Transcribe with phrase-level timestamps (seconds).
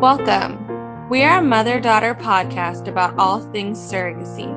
[0.00, 1.10] Welcome.
[1.10, 4.48] We are a mother daughter podcast about all things surrogacy.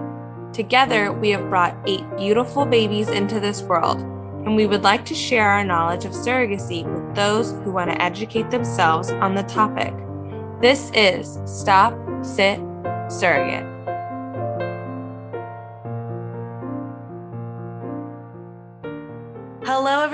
[0.53, 5.13] Together, we have brought eight beautiful babies into this world, and we would like to
[5.13, 9.93] share our knowledge of surrogacy with those who want to educate themselves on the topic.
[10.61, 12.61] This is Stop, Sit,
[13.09, 13.72] Surrogate.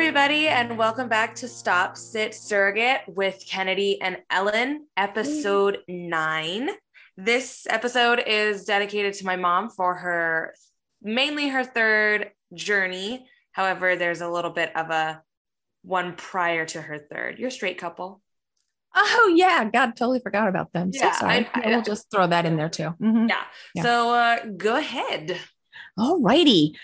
[0.09, 6.71] Everybody, and welcome back to Stop, Sit, Surrogate with Kennedy and Ellen, episode nine.
[7.15, 10.55] This episode is dedicated to my mom for her
[11.03, 13.27] mainly her third journey.
[13.51, 15.21] However, there's a little bit of a
[15.83, 17.37] one prior to her third.
[17.37, 18.19] You're a straight couple.
[18.95, 20.89] Oh yeah, God, totally forgot about them.
[20.91, 21.47] Yeah, so sorry.
[21.53, 22.95] I- we'll just throw that in there too.
[22.99, 23.29] Mhm.
[23.29, 23.43] Yeah.
[23.75, 23.83] Yeah.
[23.83, 25.37] So uh, go ahead.
[25.99, 26.75] All righty.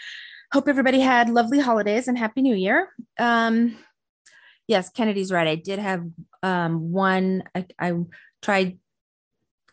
[0.54, 2.90] Hope everybody had lovely holidays and happy new year.
[3.20, 3.78] Um,
[4.68, 5.48] yes, Kennedy's right.
[5.48, 6.06] I did have
[6.44, 7.44] um one.
[7.54, 7.94] I, I
[8.42, 8.80] tried.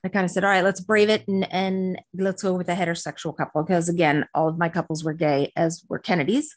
[0.04, 2.74] I kind of said, all right, let's brave it and and let's go with a
[2.74, 6.56] heterosexual couple because again, all of my couples were gay, as were Kennedy's.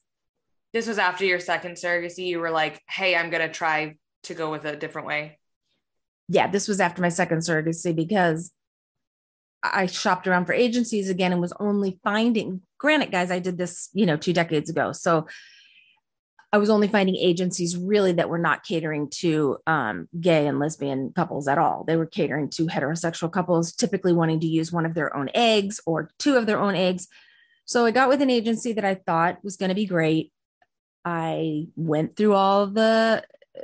[0.74, 2.26] This was after your second surrogacy.
[2.26, 5.38] You were like, "Hey, I'm gonna try to go with a different way."
[6.28, 8.52] yeah, this was after my second surrogacy because
[9.64, 13.90] I shopped around for agencies again and was only finding, granted, guys, I did this,
[13.94, 14.92] you know, two decades ago.
[14.92, 15.26] So
[16.54, 21.12] I was only finding agencies really that were not catering to um, gay and lesbian
[21.14, 21.84] couples at all.
[21.84, 25.82] They were catering to heterosexual couples, typically wanting to use one of their own eggs
[25.88, 27.08] or two of their own eggs.
[27.66, 30.32] So I got with an agency that I thought was going to be great.
[31.04, 33.24] I went through all the
[33.58, 33.62] uh,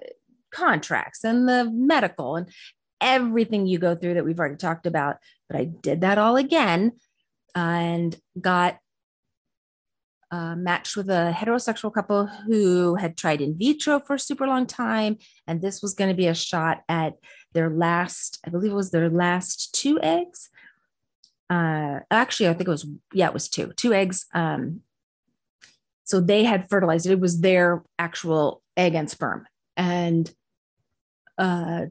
[0.52, 2.50] contracts and the medical and
[3.00, 5.18] everything you go through that we've already talked about.
[5.48, 6.94] But I did that all again
[7.54, 8.80] and got
[10.32, 14.66] uh, matched with a heterosexual couple who had tried in vitro for a super long
[14.66, 15.18] time.
[15.46, 17.16] And this was going to be a shot at
[17.54, 20.50] their last, I believe it was their last two eggs.
[21.50, 24.26] Uh, actually, I think it was, yeah, it was two, two eggs.
[24.34, 24.82] Um,
[26.06, 27.12] so they had fertilized it.
[27.12, 29.48] It was their actual egg and sperm.
[29.76, 30.34] And
[31.38, 31.88] uh,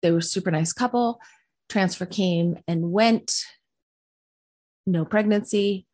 [0.00, 1.20] they were super nice couple.
[1.68, 3.44] Transfer came and went.
[4.86, 5.86] No pregnancy.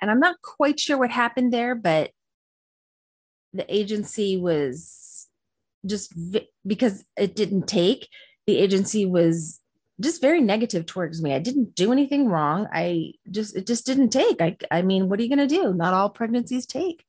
[0.00, 2.10] And I'm not quite sure what happened there, but
[3.52, 5.26] the agency was
[5.86, 8.08] just vi- because it didn't take,
[8.46, 9.60] the agency was
[10.00, 11.32] just very negative towards me.
[11.32, 12.66] I didn't do anything wrong.
[12.72, 14.40] I just, it just didn't take.
[14.40, 15.72] I, I mean, what are you going to do?
[15.72, 17.04] Not all pregnancies take.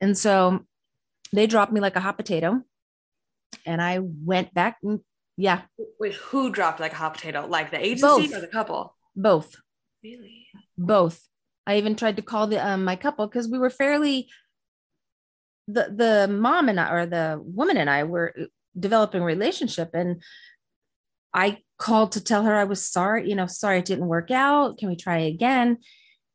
[0.00, 0.64] And so
[1.32, 2.62] they dropped me like a hot potato
[3.64, 5.00] and I went back and
[5.36, 5.62] yeah,
[5.98, 7.46] Wait, who dropped like a hot potato?
[7.46, 8.34] Like the agency Both.
[8.34, 8.96] or the couple?
[9.16, 9.54] both,
[10.02, 10.46] Really?
[10.76, 11.26] both.
[11.66, 14.28] I even tried to call the um, my couple because we were fairly
[15.68, 18.34] the the mom and I or the woman and I were
[18.78, 20.22] developing a relationship and
[21.34, 24.78] I called to tell her I was sorry, you know, sorry it didn't work out.
[24.78, 25.78] Can we try again?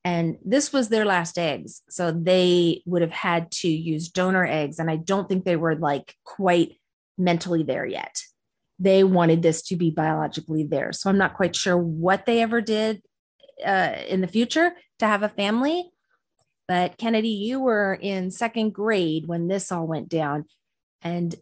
[0.04, 1.82] And this was their last eggs.
[1.90, 4.80] So they would have had to use donor eggs.
[4.80, 6.78] And I don't think they were like quite
[7.18, 8.22] mentally there yet.
[8.80, 10.94] They wanted this to be biologically there.
[10.94, 13.02] So I'm not quite sure what they ever did
[13.66, 15.90] uh, in the future to have a family.
[16.68, 20.46] But Kennedy, you were in second grade when this all went down.
[21.02, 21.36] And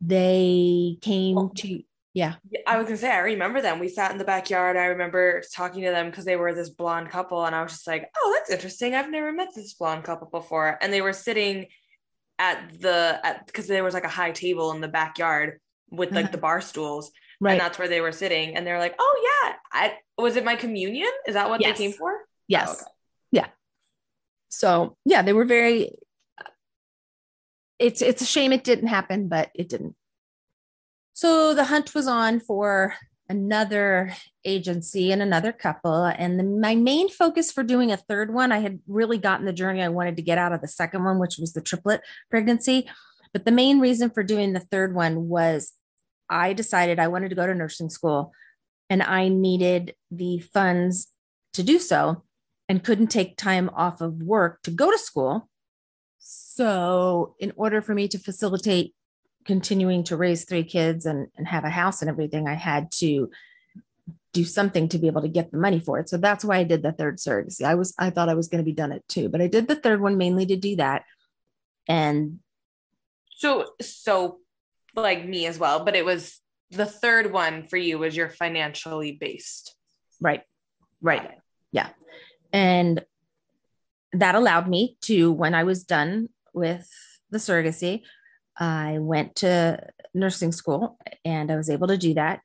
[0.00, 1.82] they came to,
[2.14, 2.34] yeah.
[2.66, 3.78] I was gonna say I remember them.
[3.78, 4.76] We sat in the backyard.
[4.76, 7.86] I remember talking to them because they were this blonde couple, and I was just
[7.86, 8.94] like, "Oh, that's interesting.
[8.94, 11.68] I've never met this blonde couple before." And they were sitting
[12.38, 15.58] at the at because there was like a high table in the backyard
[15.90, 17.58] with like the bar stools, and Right.
[17.60, 18.56] that's where they were sitting.
[18.56, 21.10] And they're like, "Oh yeah, I was it my communion?
[21.26, 21.78] Is that what Yes.
[21.78, 22.12] they came for?"
[22.48, 22.68] Yes.
[22.68, 22.90] Oh, okay.
[23.32, 23.46] Yeah.
[24.48, 25.92] So yeah, they were very
[27.78, 29.94] it's it's a shame it didn't happen, but it didn't.
[31.12, 32.94] So the hunt was on for
[33.28, 36.04] another agency and another couple.
[36.04, 39.52] And the, my main focus for doing a third one, I had really gotten the
[39.52, 42.00] journey I wanted to get out of the second one, which was the triplet
[42.30, 42.88] pregnancy.
[43.32, 45.72] But the main reason for doing the third one was
[46.30, 48.32] I decided I wanted to go to nursing school
[48.90, 51.08] and I needed the funds
[51.54, 52.22] to do so
[52.68, 55.48] and couldn't take time off of work to go to school.
[56.18, 58.94] So, in order for me to facilitate
[59.44, 63.30] continuing to raise three kids and, and have a house and everything, I had to
[64.32, 66.08] do something to be able to get the money for it.
[66.08, 67.62] So that's why I did the third surrogacy.
[67.62, 69.68] I was I thought I was going to be done at two, but I did
[69.68, 71.04] the third one mainly to do that.
[71.88, 72.40] And
[73.36, 74.40] So so
[75.00, 76.40] like me as well, but it was
[76.70, 79.74] the third one for you was your financially based.
[80.20, 80.42] right,
[81.00, 81.38] right.
[81.72, 81.90] Yeah.
[82.52, 83.04] And
[84.12, 86.88] that allowed me to, when I was done with
[87.30, 88.02] the surrogacy,
[88.58, 92.40] I went to nursing school and I was able to do that.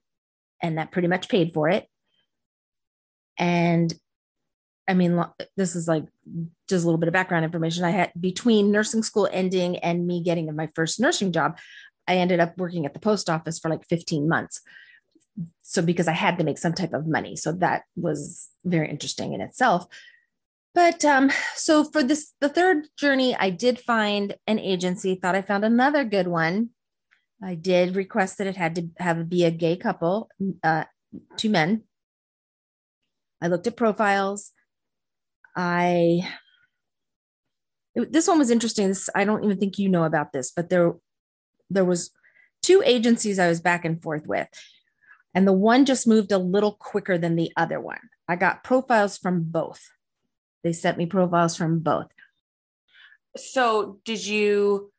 [0.61, 1.87] And that pretty much paid for it.
[3.37, 3.93] And
[4.87, 5.23] I mean,
[5.55, 6.03] this is like
[6.69, 7.83] just a little bit of background information.
[7.83, 11.57] I had between nursing school ending and me getting my first nursing job,
[12.07, 14.61] I ended up working at the post office for like 15 months.
[15.61, 17.35] So, because I had to make some type of money.
[17.35, 19.87] So, that was very interesting in itself.
[20.75, 25.41] But um, so for this, the third journey, I did find an agency, thought I
[25.41, 26.69] found another good one.
[27.43, 30.29] I did request that it had to have be a gay couple,
[30.63, 30.85] uh,
[31.37, 31.83] two men.
[33.41, 34.51] I looked at profiles.
[35.55, 36.27] I
[37.95, 38.87] this one was interesting.
[38.87, 40.93] This I don't even think you know about this, but there
[41.73, 42.11] there was
[42.61, 44.47] two agencies I was back and forth with.
[45.35, 47.99] And the one just moved a little quicker than the other one.
[48.27, 49.81] I got profiles from both.
[50.63, 52.07] They sent me profiles from both.
[53.35, 54.91] So, did you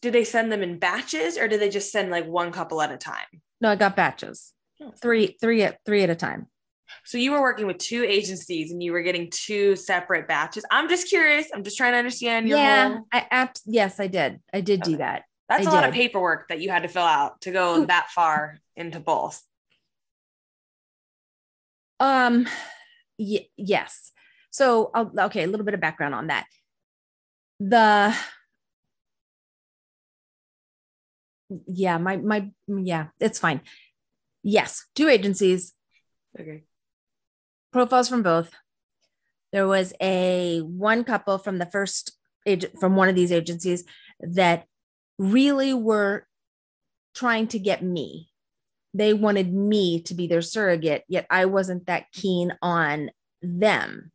[0.00, 2.92] did they send them in batches or did they just send like one couple at
[2.92, 3.26] a time?
[3.60, 4.52] No, I got batches.
[4.80, 4.92] Oh.
[5.02, 6.46] Three three at three at a time.
[7.04, 10.64] So you were working with two agencies and you were getting two separate batches.
[10.70, 11.48] I'm just curious.
[11.52, 13.06] I'm just trying to understand your Yeah, whole...
[13.12, 14.40] I abs- yes, I did.
[14.52, 14.92] I did okay.
[14.92, 15.24] do that.
[15.48, 15.76] That's I a did.
[15.76, 17.86] lot of paperwork that you had to fill out to go Ooh.
[17.86, 19.42] that far into both.
[22.00, 22.46] Um
[23.18, 24.12] y- yes.
[24.50, 26.46] So I'll, okay, a little bit of background on that.
[27.60, 28.14] The
[31.66, 33.62] yeah, my my yeah, it's fine.
[34.42, 35.72] Yes, two agencies.
[36.38, 36.62] Okay
[37.72, 38.50] profiles from both.
[39.52, 42.12] There was a one couple from the first
[42.46, 43.84] agent from one of these agencies
[44.20, 44.64] that
[45.18, 46.26] really were
[47.14, 48.30] trying to get me.
[48.94, 53.10] They wanted me to be their surrogate, yet I wasn't that keen on
[53.42, 54.12] them.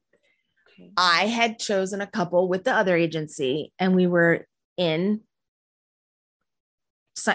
[0.74, 0.92] Okay.
[0.98, 4.48] I had chosen a couple with the other agency, and we were
[4.78, 5.22] in.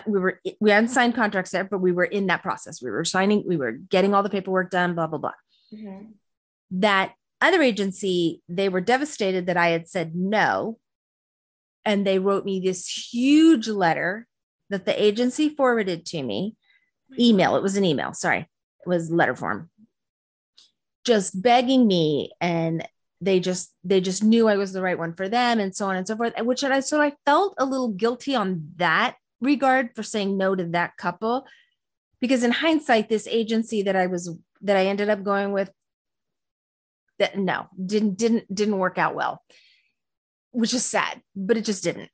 [0.07, 2.83] We were we hadn't signed contracts yet, but we were in that process.
[2.83, 5.33] We were signing, we were getting all the paperwork done, blah blah blah.
[5.73, 6.07] Mm-hmm.
[6.73, 10.79] That other agency, they were devastated that I had said no.
[11.89, 14.27] And they wrote me this huge letter
[14.69, 16.55] that the agency forwarded to me.
[17.19, 19.71] Email, it was an email, sorry, it was letter form.
[21.03, 22.87] Just begging me and
[23.23, 25.97] they just they just knew I was the right one for them and so on
[25.97, 26.35] and so forth.
[26.43, 30.65] Which I so I felt a little guilty on that regard for saying no to
[30.67, 31.47] that couple
[32.21, 34.31] because in hindsight this agency that I was
[34.61, 35.71] that I ended up going with
[37.19, 39.43] that no didn't didn't didn't work out well
[40.51, 42.11] which is sad but it just didn't.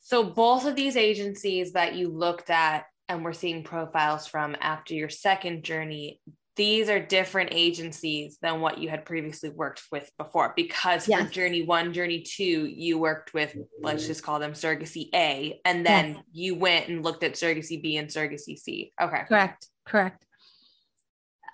[0.00, 4.94] So both of these agencies that you looked at and were seeing profiles from after
[4.94, 6.20] your second journey
[6.60, 11.26] these are different agencies than what you had previously worked with before because yes.
[11.26, 15.86] for journey one journey two you worked with let's just call them surrogacy a and
[15.86, 16.24] then yes.
[16.32, 18.92] you went and looked at surrogacy b and surrogacy c.
[19.00, 19.22] Okay.
[19.26, 19.68] Correct.
[19.86, 20.26] Correct.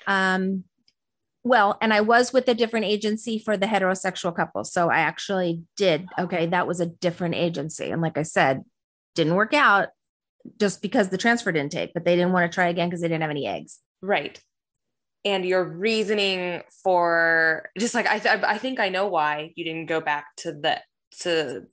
[0.08, 0.64] Um
[1.46, 4.64] well, and I was with a different agency for the heterosexual couple.
[4.64, 6.08] So I actually did.
[6.19, 6.46] Okay.
[6.46, 7.90] That was a different agency.
[7.90, 8.64] And like I said,
[9.14, 9.90] didn't work out
[10.58, 13.06] just because the transfer didn't take, but they didn't want to try again because they
[13.06, 13.78] didn't have any eggs.
[14.02, 14.40] Right.
[15.25, 19.87] And your reasoning for just like I, th- I think I know why you didn't
[19.87, 20.81] go back to the
[21.20, 21.66] to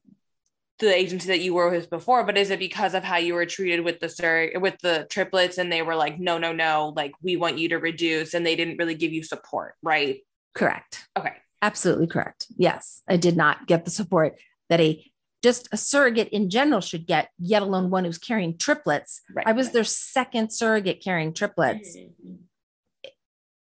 [0.84, 3.46] the agency that you were with before, but is it because of how you were
[3.46, 7.14] treated with the sir with the triplets and they were like, no, no, no, like
[7.22, 10.22] we want you to reduce and they didn't really give you support, right?
[10.54, 11.08] Correct.
[11.18, 11.34] Okay.
[11.62, 12.48] Absolutely correct.
[12.58, 13.02] Yes.
[13.08, 14.38] I did not get the support
[14.70, 15.04] that a
[15.42, 19.22] just a surrogate in general should get, yet alone one who's carrying triplets.
[19.34, 19.46] Right.
[19.46, 21.98] I was their second surrogate carrying triplets.
[21.98, 22.36] Mm-hmm.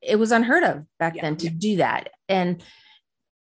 [0.02, 1.24] It was unheard of back yeah.
[1.24, 2.10] then to do that.
[2.30, 2.64] And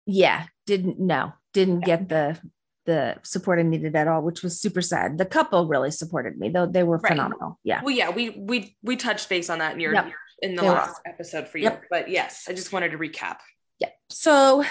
[0.06, 1.86] yeah, didn't no, didn't yeah.
[1.86, 2.38] get the
[2.86, 5.18] the support I needed at all, which was super sad.
[5.18, 7.10] The couple really supported me, though they were right.
[7.10, 7.58] phenomenal.
[7.62, 7.82] Yeah.
[7.82, 10.12] Well, yeah, we we we touched base on that in your yep.
[10.40, 11.12] in the they last were.
[11.12, 11.64] episode for you.
[11.64, 11.84] Yep.
[11.90, 13.38] But yes, I just wanted to recap.
[13.78, 13.90] Yeah.
[14.08, 14.64] So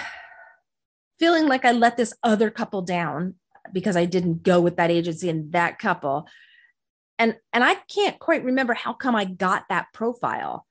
[1.19, 3.35] feeling like I let this other couple down
[3.71, 6.27] because I didn't go with that agency and that couple.
[7.19, 10.65] And and I can't quite remember how come I got that profile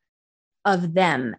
[0.64, 1.36] of them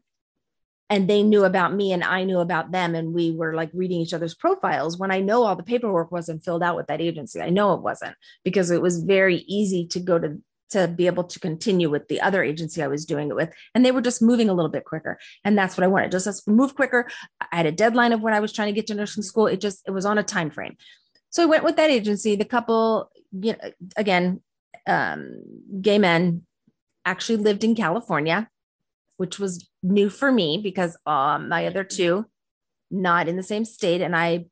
[0.89, 4.01] and they knew about me and I knew about them and we were like reading
[4.01, 7.41] each other's profiles when I know all the paperwork wasn't filled out with that agency.
[7.41, 11.23] I know it wasn't because it was very easy to go to to be able
[11.23, 14.21] to continue with the other agency I was doing it with and they were just
[14.21, 17.07] moving a little bit quicker and that's what I wanted just move quicker.
[17.39, 19.47] I had a deadline of when I was trying to get to nursing school.
[19.47, 20.75] It just it was on a time frame.
[21.29, 22.35] So I went with that agency.
[22.35, 24.41] The couple you know, again
[24.87, 25.41] um,
[25.81, 26.43] gay men
[27.05, 28.49] actually lived in California
[29.17, 32.25] which was new for me because um, my other two
[32.91, 34.45] not in the same state and i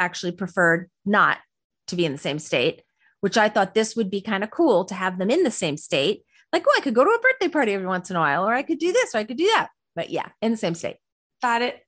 [0.00, 1.38] actually preferred not
[1.86, 2.82] to be in the same state,
[3.20, 5.76] which I thought this would be kind of cool to have them in the same
[5.76, 6.22] state.
[6.52, 8.54] Like, oh, I could go to a birthday party every once in a while, or
[8.54, 9.68] I could do this, or I could do that.
[9.94, 10.96] But yeah, in the same state.
[11.42, 11.80] Got it.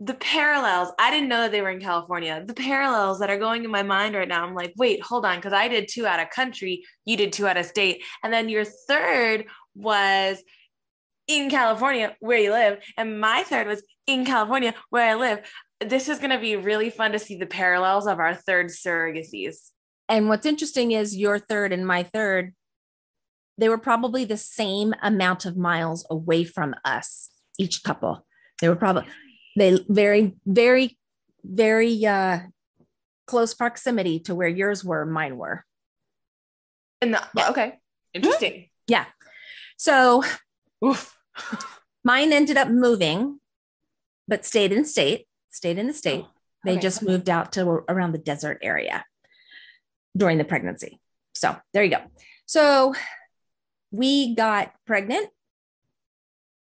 [0.00, 2.44] The parallels, I didn't know that they were in California.
[2.46, 5.36] The parallels that are going in my mind right now, I'm like, wait, hold on,
[5.36, 8.02] because I did two out of country, you did two out of state.
[8.22, 10.40] And then your third was
[11.28, 15.40] in California where you live, and my third was in California where I live.
[15.80, 19.70] This is going to be really fun to see the parallels of our third surrogacies.
[20.08, 22.54] And what's interesting is your third and my third,
[23.58, 28.26] they were probably the same amount of miles away from us, each couple.
[28.60, 29.04] They were probably
[29.56, 30.98] they very, very,
[31.44, 32.40] very uh
[33.26, 35.64] close proximity to where yours were, mine were.
[37.02, 37.50] And the, yeah.
[37.50, 37.74] okay,
[38.14, 38.70] interesting.
[38.88, 39.04] Yeah.
[39.76, 40.24] So
[40.84, 41.17] Oof.
[42.04, 43.40] Mine ended up moving,
[44.26, 46.24] but stayed in state, stayed in the state.
[46.24, 46.30] Oh,
[46.66, 46.74] okay.
[46.74, 49.04] They just moved out to around the desert area
[50.16, 51.00] during the pregnancy.
[51.34, 52.02] So there you go.
[52.46, 52.94] So
[53.90, 55.28] we got pregnant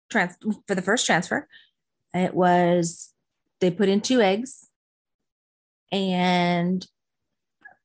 [0.09, 0.37] trans-
[0.67, 1.47] for the first transfer.
[2.13, 3.13] It was,
[3.59, 4.67] they put in two eggs
[5.91, 6.85] and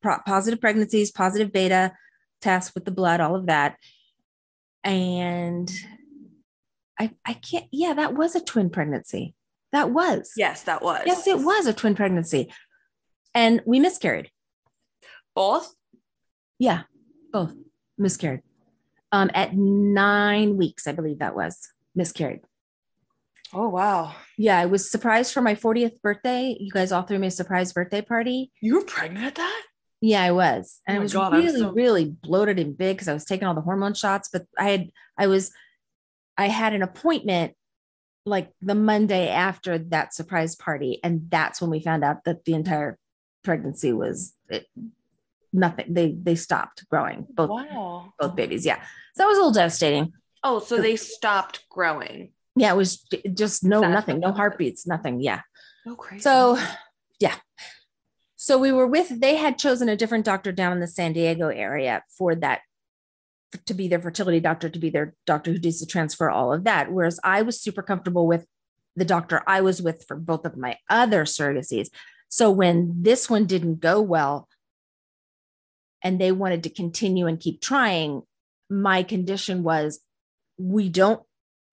[0.02, 1.92] pro- positive pregnancies, positive beta
[2.40, 3.76] tests with the blood, all of that.
[4.84, 5.72] And
[6.98, 9.34] I, I can't, yeah, that was a twin pregnancy.
[9.72, 10.32] That was.
[10.36, 11.02] Yes, that was.
[11.06, 12.52] Yes, it was a twin pregnancy.
[13.34, 14.30] And we miscarried.
[15.34, 15.74] Both?
[16.58, 16.82] Yeah,
[17.32, 17.52] both
[17.98, 18.40] miscarried.
[19.12, 21.58] Um, at nine weeks, I believe that was
[21.94, 22.40] miscarried.
[23.52, 24.14] Oh wow.
[24.36, 26.56] Yeah, I was surprised for my 40th birthday.
[26.58, 28.50] You guys all threw me a surprise birthday party.
[28.60, 29.62] You were pregnant at that?
[30.00, 30.80] Yeah, I was.
[30.86, 33.46] And oh I was God, really, so- really bloated and big because I was taking
[33.46, 34.28] all the hormone shots.
[34.32, 35.52] But I had I was
[36.36, 37.54] I had an appointment
[38.24, 41.00] like the Monday after that surprise party.
[41.02, 42.98] And that's when we found out that the entire
[43.44, 44.66] pregnancy was it,
[45.52, 45.94] nothing.
[45.94, 47.26] They they stopped growing.
[47.30, 48.12] Both wow.
[48.18, 48.66] both babies.
[48.66, 48.82] Yeah.
[49.14, 50.12] So that was a little devastating.
[50.42, 52.32] Oh, so they stopped growing.
[52.56, 55.20] Yeah, it was just no That's nothing, no heartbeats, nothing.
[55.20, 55.42] Yeah.
[55.86, 56.22] Oh, crazy.
[56.22, 56.58] So,
[57.20, 57.34] yeah.
[58.36, 59.20] So we were with.
[59.20, 62.60] They had chosen a different doctor down in the San Diego area for that
[63.66, 66.64] to be their fertility doctor, to be their doctor who does the transfer, all of
[66.64, 66.92] that.
[66.92, 68.46] Whereas I was super comfortable with
[68.96, 71.88] the doctor I was with for both of my other surrogacies.
[72.28, 74.48] So when this one didn't go well
[76.02, 78.22] and they wanted to continue and keep trying,
[78.68, 80.00] my condition was
[80.58, 81.22] we don't,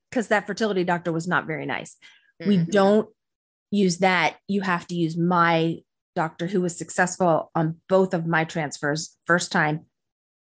[0.10, 1.98] because that fertility doctor was not very nice.
[2.42, 2.50] Mm-hmm.
[2.50, 3.10] We don't
[3.72, 4.38] use that.
[4.48, 5.77] You have to use my
[6.15, 9.86] doctor who was successful on both of my transfers first time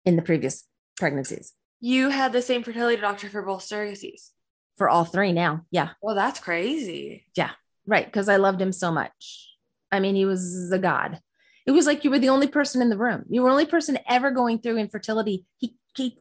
[0.06, 0.64] in the previous
[1.00, 1.52] pregnancies.
[1.80, 4.30] You had the same fertility doctor for both surrogacies.
[4.76, 5.66] For all three now.
[5.71, 5.90] Yeah.
[6.00, 7.26] Well, that's crazy.
[7.37, 7.50] Yeah.
[7.87, 8.07] Right.
[8.07, 9.49] Because I loved him so much.
[9.90, 11.21] I mean, he was a god.
[11.66, 13.25] It was like you were the only person in the room.
[13.28, 15.45] You were the only person ever going through infertility.
[15.57, 16.19] He, he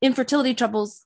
[0.00, 1.04] infertility troubles.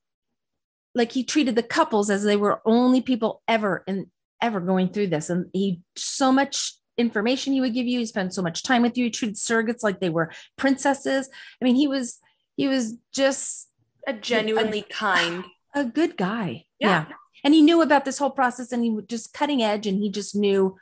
[0.95, 4.07] Like he treated the couples as they were only people ever and
[4.41, 5.31] ever going through this.
[5.31, 7.99] And he so much information he would give you.
[7.99, 9.07] He spent so much time with you.
[9.07, 11.29] He treated surrogates like they were princesses.
[11.61, 12.19] I mean, he was
[12.57, 13.69] he was just
[14.07, 15.45] a genuinely a, kind,
[15.75, 16.65] a good guy.
[16.79, 17.07] Yeah.
[17.09, 17.15] yeah.
[17.43, 20.11] And he knew about this whole process and he was just cutting edge and he
[20.11, 20.77] just knew,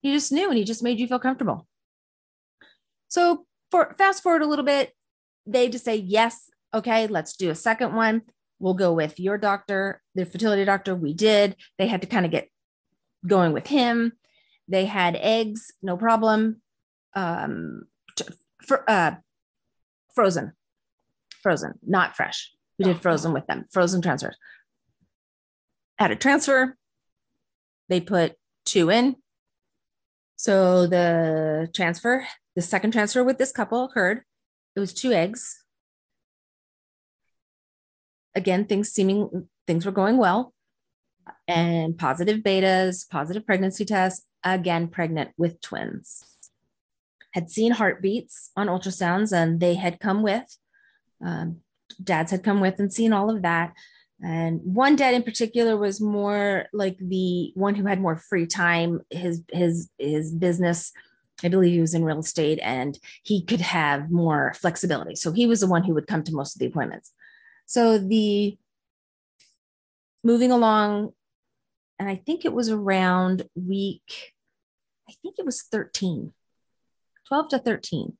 [0.00, 1.66] he just knew and he just made you feel comfortable.
[3.08, 4.92] So for fast forward a little bit,
[5.46, 8.22] they just say, yes, okay, let's do a second one.
[8.58, 10.94] We'll go with your doctor, the fertility doctor.
[10.94, 11.56] We did.
[11.78, 12.48] They had to kind of get
[13.26, 14.12] going with him.
[14.66, 16.60] They had eggs, no problem.
[17.14, 17.84] Um,
[18.66, 19.12] for, uh,
[20.14, 20.52] frozen,
[21.42, 22.52] frozen, not fresh.
[22.78, 24.36] We did oh, frozen with them, frozen transfers.
[25.98, 26.76] Had a transfer.
[27.88, 29.16] They put two in.
[30.36, 34.22] So the transfer, the second transfer with this couple occurred.
[34.76, 35.64] It was two eggs.
[38.34, 40.54] Again, things seeming things were going well.
[41.48, 46.22] And positive betas, positive pregnancy tests, again pregnant with twins.
[47.32, 50.56] Had seen heartbeats on ultrasounds and they had come with
[51.24, 51.58] um,
[52.02, 53.72] dads had come with and seen all of that.
[54.22, 59.00] And one dad in particular was more like the one who had more free time.
[59.10, 60.92] His his his business,
[61.44, 65.14] I believe he was in real estate, and he could have more flexibility.
[65.14, 67.12] So he was the one who would come to most of the appointments.
[67.66, 68.58] So the
[70.24, 71.12] moving along,
[72.00, 74.32] and I think it was around week,
[75.08, 76.32] I think it was 13,
[77.28, 78.16] 12 to 13.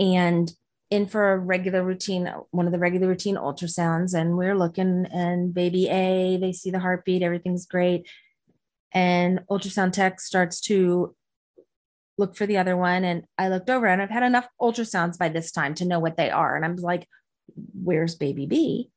[0.00, 0.52] And
[0.90, 5.54] in for a regular routine, one of the regular routine ultrasounds, and we're looking, and
[5.54, 8.08] baby A, they see the heartbeat, everything's great.
[8.92, 11.14] And ultrasound tech starts to
[12.18, 13.04] look for the other one.
[13.04, 16.16] And I looked over and I've had enough ultrasounds by this time to know what
[16.16, 16.56] they are.
[16.56, 17.08] And I'm like,
[17.72, 18.90] where's baby B?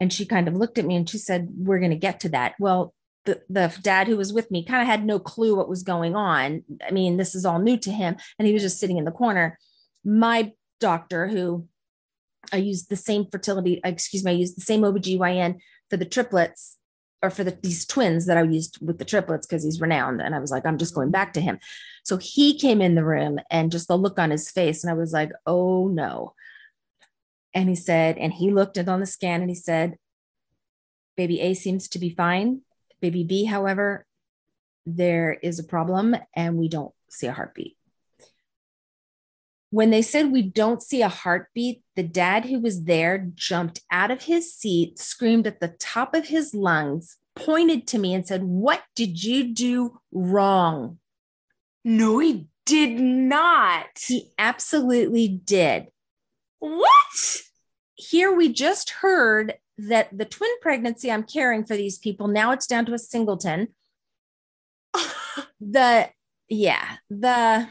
[0.00, 2.28] And she kind of looked at me and she said, We're going to get to
[2.30, 2.54] that.
[2.58, 2.92] Well,
[3.24, 6.16] the, the dad who was with me kind of had no clue what was going
[6.16, 6.64] on.
[6.84, 8.16] I mean, this is all new to him.
[8.36, 9.60] And he was just sitting in the corner.
[10.04, 10.52] My
[10.82, 11.66] doctor, who
[12.52, 16.76] I used the same fertility, excuse me, I used the same OBGYN for the triplets
[17.22, 20.20] or for the, these twins that I used with the triplets because he's renowned.
[20.20, 21.58] And I was like, I'm just going back to him.
[22.02, 24.82] So he came in the room and just the look on his face.
[24.82, 26.34] And I was like, oh no.
[27.54, 29.96] And he said, and he looked it on the scan and he said,
[31.16, 32.62] baby A seems to be fine.
[33.00, 34.04] Baby B, however,
[34.84, 37.76] there is a problem and we don't see a heartbeat.
[39.72, 44.10] When they said we don't see a heartbeat, the dad who was there jumped out
[44.10, 48.44] of his seat, screamed at the top of his lungs, pointed to me, and said,
[48.44, 50.98] What did you do wrong?
[51.86, 53.86] No, he did not.
[53.98, 55.86] He absolutely did.
[56.58, 57.40] What?
[57.94, 62.66] Here we just heard that the twin pregnancy I'm caring for these people, now it's
[62.66, 63.68] down to a singleton.
[65.62, 66.10] the,
[66.50, 67.68] yeah, the,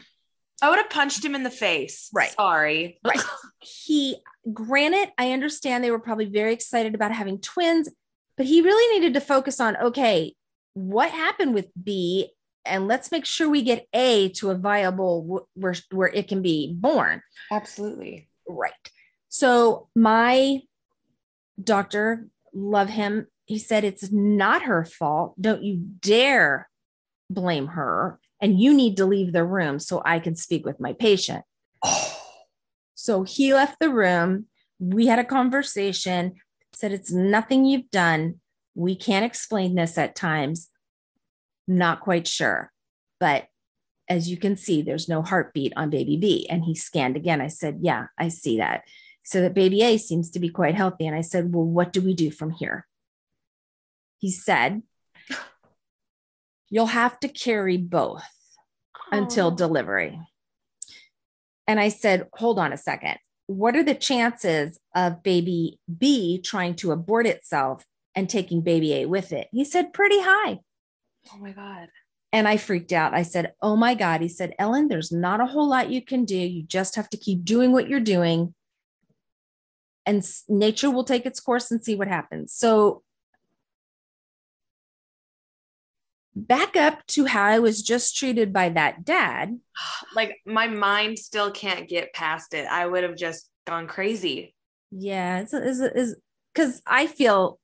[0.62, 2.08] I would have punched him in the face.
[2.14, 2.30] Right.
[2.30, 3.00] Sorry.
[3.04, 3.20] Right.
[3.60, 4.16] he,
[4.52, 7.88] granted, I understand they were probably very excited about having twins,
[8.36, 10.34] but he really needed to focus on okay,
[10.74, 12.30] what happened with B?
[12.64, 16.72] And let's make sure we get A to a viable where, where it can be
[16.72, 17.22] born.
[17.50, 18.28] Absolutely.
[18.48, 18.72] Right.
[19.28, 20.60] So my
[21.62, 23.26] doctor, love him.
[23.46, 25.34] He said it's not her fault.
[25.40, 26.68] Don't you dare
[27.28, 30.92] blame her and you need to leave the room so I can speak with my
[30.92, 31.44] patient.
[31.82, 32.18] Oh.
[32.94, 34.46] So he left the room.
[34.80, 36.34] We had a conversation,
[36.72, 38.40] said, It's nothing you've done.
[38.74, 40.68] We can't explain this at times.
[41.68, 42.72] Not quite sure.
[43.20, 43.46] But
[44.08, 46.46] as you can see, there's no heartbeat on baby B.
[46.50, 47.40] And he scanned again.
[47.40, 48.82] I said, Yeah, I see that.
[49.24, 51.06] So that baby A seems to be quite healthy.
[51.06, 52.86] And I said, Well, what do we do from here?
[54.18, 54.82] He said,
[56.72, 58.24] You'll have to carry both
[59.12, 59.54] until oh.
[59.54, 60.18] delivery.
[61.66, 63.18] And I said, hold on a second.
[63.46, 69.04] What are the chances of baby B trying to abort itself and taking baby A
[69.04, 69.48] with it?
[69.52, 70.60] He said, pretty high.
[71.30, 71.88] Oh my God.
[72.32, 73.12] And I freaked out.
[73.12, 74.22] I said, Oh my God.
[74.22, 76.38] He said, Ellen, there's not a whole lot you can do.
[76.38, 78.54] You just have to keep doing what you're doing.
[80.06, 82.54] And nature will take its course and see what happens.
[82.54, 83.02] So
[86.34, 89.58] back up to how I was just treated by that dad.
[90.14, 92.66] Like my mind still can't get past it.
[92.66, 94.54] I would have just gone crazy.
[94.90, 96.16] Yeah, it's is
[96.52, 97.58] because I feel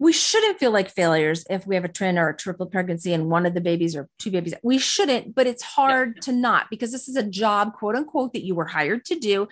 [0.00, 3.30] we shouldn't feel like failures if we have a twin or a triple pregnancy and
[3.30, 4.54] one of the babies or two babies.
[4.62, 8.44] We shouldn't, but it's hard to not because this is a job, quote unquote, that
[8.44, 9.48] you were hired to do,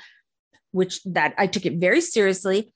[0.71, 2.73] which that I took it very seriously,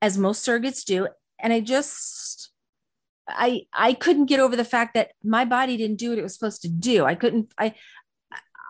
[0.00, 1.08] as most surrogates do.
[1.40, 2.50] And I just
[3.28, 6.34] I I couldn't get over the fact that my body didn't do what it was
[6.34, 7.04] supposed to do.
[7.04, 7.74] I couldn't I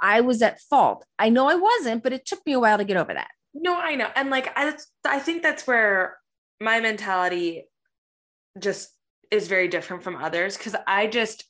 [0.03, 1.05] I was at fault.
[1.19, 3.31] I know I wasn't, but it took me a while to get over that.
[3.55, 4.11] No, I know.
[4.15, 6.19] And like I I think that's where
[6.61, 7.65] my mentality
[8.59, 8.91] just
[9.31, 11.45] is very different from others cuz I just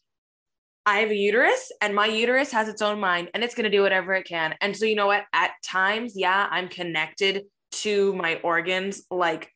[0.85, 3.77] I have a uterus and my uterus has its own mind and it's going to
[3.77, 4.55] do whatever it can.
[4.63, 5.25] And so you know what?
[5.35, 7.45] At times, yeah, I'm connected
[7.83, 9.53] to my organs like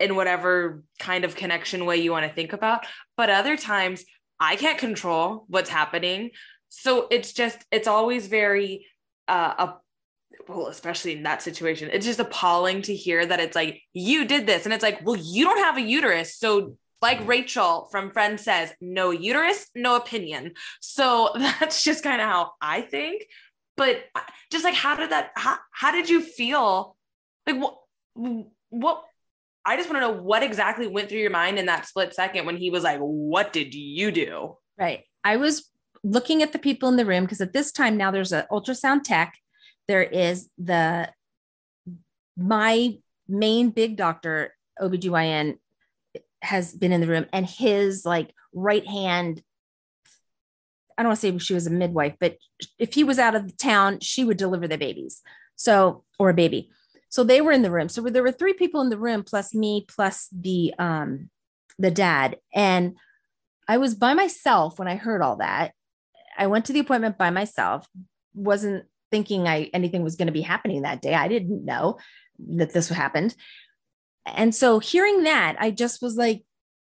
[0.00, 2.86] in whatever kind of connection way you want to think about.
[3.16, 4.04] But other times,
[4.40, 6.30] I can't control what's happening.
[6.68, 8.86] So it's just, it's always very,
[9.28, 9.74] uh, a,
[10.48, 14.46] well, especially in that situation, it's just appalling to hear that it's like, you did
[14.46, 14.64] this.
[14.64, 16.36] And it's like, well, you don't have a uterus.
[16.36, 20.54] So, like Rachel from Friends says, no uterus, no opinion.
[20.80, 23.26] So that's just kind of how I think.
[23.76, 26.96] But uh, just like, how did that, how, how did you feel?
[27.46, 27.78] Like, what,
[28.70, 29.04] what,
[29.66, 32.46] I just want to know what exactly went through your mind in that split second
[32.46, 34.56] when he was like, What did you do?
[34.78, 35.04] Right.
[35.22, 35.70] I was
[36.02, 39.04] looking at the people in the room because at this time now there's an ultrasound
[39.04, 39.34] tech.
[39.88, 41.10] There is the
[42.36, 42.98] my
[43.28, 45.58] main big doctor, OBGYN,
[46.42, 49.42] has been in the room, and his like right hand.
[50.96, 52.36] I don't want to say she was a midwife, but
[52.78, 55.22] if he was out of town, she would deliver the babies.
[55.56, 56.70] So, or a baby.
[57.14, 57.88] So they were in the room.
[57.88, 61.30] So there were three people in the room plus me plus the um
[61.78, 62.38] the dad.
[62.52, 62.96] And
[63.68, 65.74] I was by myself when I heard all that.
[66.36, 67.86] I went to the appointment by myself.
[68.34, 71.14] Wasn't thinking I anything was going to be happening that day.
[71.14, 71.98] I didn't know
[72.56, 73.36] that this happened.
[74.26, 76.42] And so hearing that, I just was like,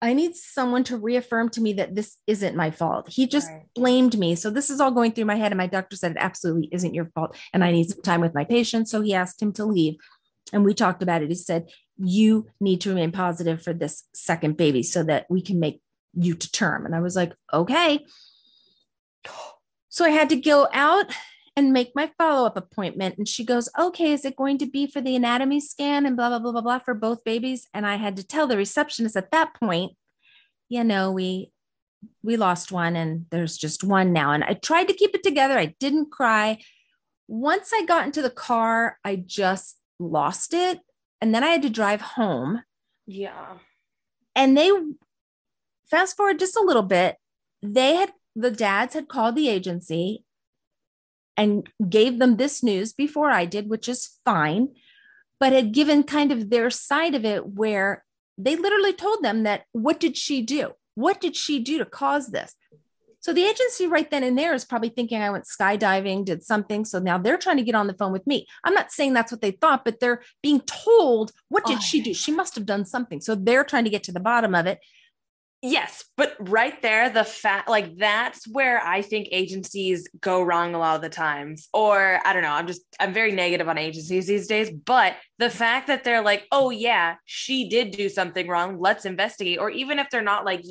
[0.03, 3.09] I need someone to reaffirm to me that this isn't my fault.
[3.11, 3.67] He just Right.
[3.75, 4.35] blamed me.
[4.35, 5.53] So this is all going through my head.
[5.53, 7.37] And my doctor said it absolutely isn't your fault.
[7.53, 8.89] And I need some time with my patient.
[8.89, 9.97] So he asked him to leave.
[10.53, 11.29] And we talked about it.
[11.29, 15.61] He said, You need to remain positive for this second baby so that we can
[15.61, 15.83] make
[16.15, 16.87] you to term.
[16.87, 18.05] And I was like, Okay.
[19.91, 21.13] So I had to go out
[21.57, 23.19] and make my follow up appointment.
[23.19, 26.29] And she goes, Okay, is it going to be for the anatomy scan and blah,
[26.29, 27.69] blah, blah, blah, blah for both babies?
[27.75, 29.93] And I had to tell the receptionist at that point,
[30.69, 31.53] you know, we
[32.23, 34.33] we lost one and there's just one now.
[34.33, 35.59] And I tried to keep it together.
[35.59, 36.59] I didn't cry.
[37.29, 40.81] Once I got into the car, I just lost it.
[41.21, 42.63] And then I had to drive home.
[43.07, 43.59] Yeah.
[44.35, 44.71] And they
[45.91, 47.17] fast forward just a little bit,
[47.63, 50.25] they had the dads had called the agency
[51.41, 54.75] and gave them this news before I did, which is fine,
[55.39, 58.05] but had given kind of their side of it where
[58.37, 60.73] they literally told them that what did she do?
[60.97, 62.55] What did she do to cause this?
[63.21, 66.85] So the agency right then and there is probably thinking I went skydiving, did something.
[66.85, 68.47] So now they're trying to get on the phone with me.
[68.63, 71.81] I'm not saying that's what they thought, but they're being told, what did Oh.
[71.81, 72.13] she do?
[72.13, 73.23] She must have done something.
[73.23, 74.79] So they're trying to get to the bottom of it.
[75.63, 80.79] Yes, but right there, the fact like that's where I think agencies go wrong a
[80.79, 81.69] lot of the times.
[81.75, 84.71] Or I don't know, I'm just I'm very negative on agencies these days.
[84.71, 89.59] But the fact that they're like, oh yeah, she did do something wrong, let's investigate.
[89.59, 90.63] Or even if they're not like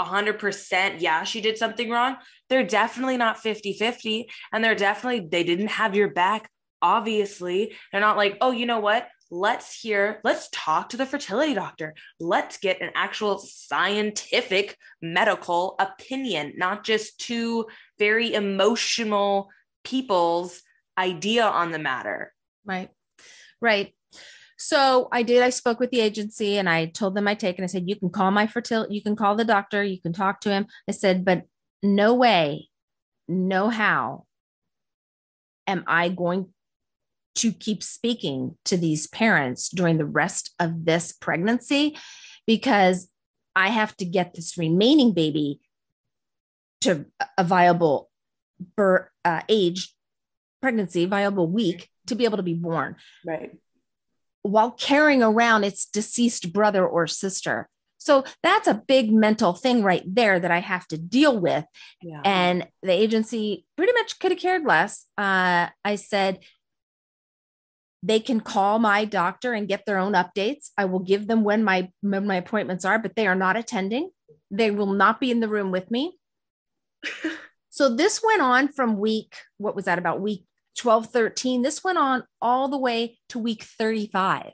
[0.00, 2.16] 100% yeah she did something wrong
[2.48, 6.48] they're definitely not 50-50 and they're definitely they didn't have your back
[6.80, 11.54] obviously they're not like oh you know what let's hear let's talk to the fertility
[11.54, 17.66] doctor let's get an actual scientific medical opinion not just two
[17.98, 19.48] very emotional
[19.84, 20.62] people's
[20.98, 22.32] idea on the matter
[22.68, 22.90] Right.
[23.60, 23.94] Right.
[24.58, 25.42] So I did.
[25.42, 27.96] I spoke with the agency and I told them my take and I said, you
[27.96, 30.66] can call my fertility, you can call the doctor, you can talk to him.
[30.88, 31.44] I said, but
[31.82, 32.68] no way,
[33.26, 34.26] no how
[35.66, 36.52] am I going
[37.38, 41.96] to keep speaking to these parents during the rest of this pregnancy
[42.46, 43.08] because
[43.54, 45.60] I have to get this remaining baby
[46.80, 48.10] to a viable
[48.76, 49.94] birth, uh, age
[50.60, 53.52] pregnancy, viable week to be able to be born right
[54.42, 57.68] while carrying around its deceased brother or sister.
[57.98, 61.64] So that's a big mental thing right there that I have to deal with.
[62.00, 65.04] yeah And the agency pretty much could have cared less.
[65.18, 66.38] Uh, I said,
[68.02, 70.70] they can call my doctor and get their own updates.
[70.78, 74.10] I will give them when my when my appointments are, but they are not attending.
[74.50, 76.18] They will not be in the room with me.
[77.70, 80.44] so this went on from week, what was that about week
[80.78, 81.62] 12, 13?
[81.62, 84.52] This went on all the way to week 35.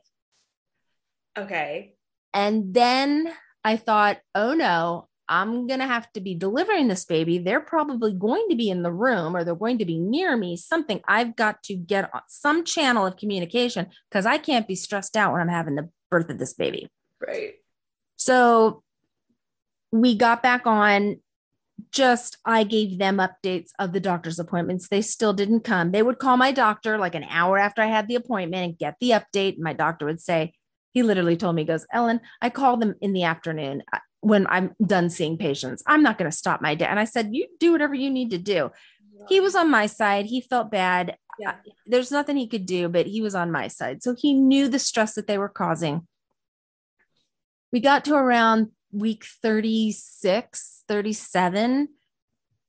[1.38, 1.94] okay
[2.32, 7.38] And then I thought, oh no, I'm going to have to be delivering this baby.
[7.38, 10.56] They're probably going to be in the room or they're going to be near me.
[10.56, 15.16] Something I've got to get on some channel of communication because I can't be stressed
[15.16, 16.88] out when I'm having the birth of this baby.
[17.26, 17.54] right
[18.16, 18.82] So
[19.92, 21.20] we got back on.
[21.90, 24.88] Just I gave them updates of the doctor's appointments.
[24.88, 25.90] They still didn't come.
[25.90, 28.94] They would call my doctor like an hour after I had the appointment and get
[29.00, 29.54] the update.
[29.54, 30.54] And my doctor would say,
[30.92, 33.82] he literally told me, he goes, Ellen, I call them in the afternoon
[34.24, 35.82] when I'm done seeing patients.
[35.86, 36.86] I'm not going to stop my day.
[36.86, 38.70] And I said, You do whatever you need to do.
[39.28, 40.26] He was on my side.
[40.26, 41.16] He felt bad.
[41.38, 41.50] Yeah.
[41.50, 44.02] Uh, there's nothing he could do, but he was on my side.
[44.02, 46.06] So he knew the stress that they were causing.
[47.72, 51.88] We got to around week 36, 37,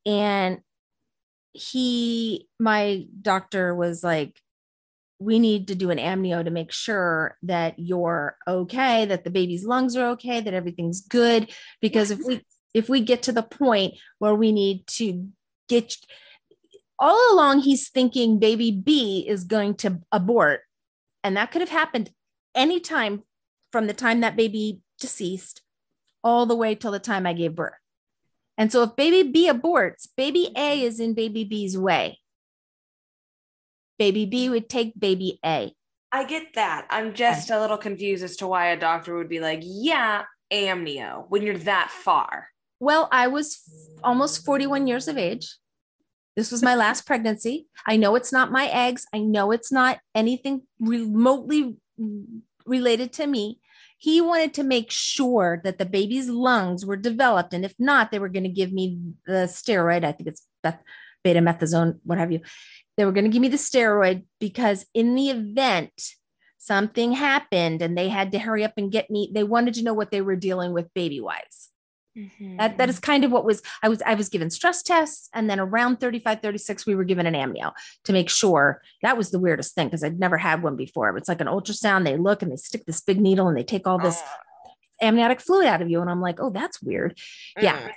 [0.06, 0.60] and
[1.54, 4.40] he, my doctor was like,
[5.20, 9.66] we need to do an amnio to make sure that you're okay, that the baby's
[9.66, 11.52] lungs are okay, that everything's good.
[11.82, 12.42] Because if we
[12.74, 15.30] if we get to the point where we need to
[15.70, 15.96] get
[17.00, 20.62] all along, he's thinking baby B is going to abort.
[21.24, 22.12] And that could have happened
[22.54, 23.24] anytime
[23.72, 25.62] from the time that baby deceased
[26.24, 27.74] all the way till the time I gave birth.
[28.58, 32.20] And so if baby B aborts, baby A is in baby B's way.
[33.98, 35.74] Baby B would take baby A.
[36.12, 36.88] I get that.
[36.90, 41.26] I'm just a little confused as to why a doctor would be like, yeah, amnio
[41.30, 42.50] when you're that far.
[42.80, 45.58] Well, I was f- almost 41 years of age.
[46.36, 47.68] This was my last pregnancy.
[47.86, 49.06] I know it's not my eggs.
[49.14, 51.78] I know it's not anything remotely
[52.66, 53.60] related to me.
[53.98, 57.54] He wanted to make sure that the baby's lungs were developed.
[57.54, 60.04] And if not, they were going to give me the steroid.
[60.04, 60.84] I think it's beth-
[61.26, 62.42] betamethasone, what have you.
[62.98, 66.16] They were going to give me the steroid because in the event
[66.58, 69.30] something happened and they had to hurry up and get me.
[69.34, 71.70] They wanted to know what they were dealing with baby wise.
[72.18, 72.58] Mm-hmm.
[72.58, 75.50] That, that is kind of what was I was I was given stress tests and
[75.50, 77.74] then around 35 36 we were given an amnio
[78.06, 81.28] to make sure that was the weirdest thing because I'd never had one before it's
[81.28, 84.00] like an ultrasound they look and they stick this big needle and they take all
[84.00, 84.70] this oh.
[85.02, 87.18] amniotic fluid out of you and I'm like oh that's weird
[87.58, 87.64] mm.
[87.64, 87.90] yeah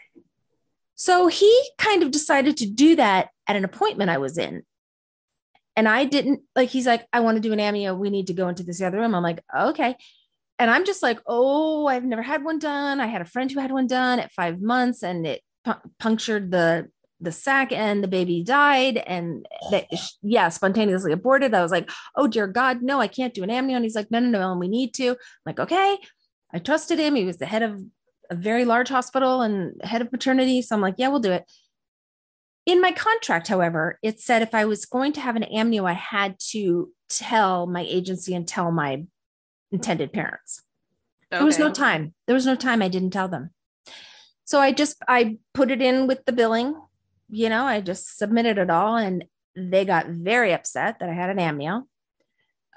[0.97, 4.65] so he kind of decided to do that at an appointment I was in
[5.79, 8.35] and I didn't like he's like I want to do an amnio we need to
[8.35, 9.97] go into this other room I'm like okay
[10.59, 13.01] and I'm just like, oh, I've never had one done.
[13.01, 16.51] I had a friend who had one done at five months, and it pu- punctured
[16.51, 18.97] the the sac, and the baby died.
[18.99, 19.71] And oh.
[19.71, 19.87] that,
[20.23, 21.55] yeah, spontaneously aborted.
[21.55, 23.77] I was like, oh dear God, no, I can't do an amnio.
[23.77, 25.11] And he's like, no, no, no, and we need to.
[25.11, 25.99] I'm like, okay.
[26.53, 27.15] I trusted him.
[27.15, 27.81] He was the head of
[28.31, 30.63] a very large hospital and head of maternity.
[30.63, 31.45] So I'm like, yeah, we'll do it.
[32.69, 35.95] In my contract, however, it said if I was going to have an amnio, I
[35.95, 39.05] had to tell my agency and tell my
[39.73, 40.65] intended parents.
[41.33, 41.39] Okay.
[41.39, 42.13] There was no time.
[42.27, 42.83] There was no time.
[42.83, 43.53] I didn't tell them.
[44.45, 46.79] So I just I put it in with the billing.
[47.31, 49.25] You know, I just submitted it all, and
[49.57, 51.85] they got very upset that I had an amnio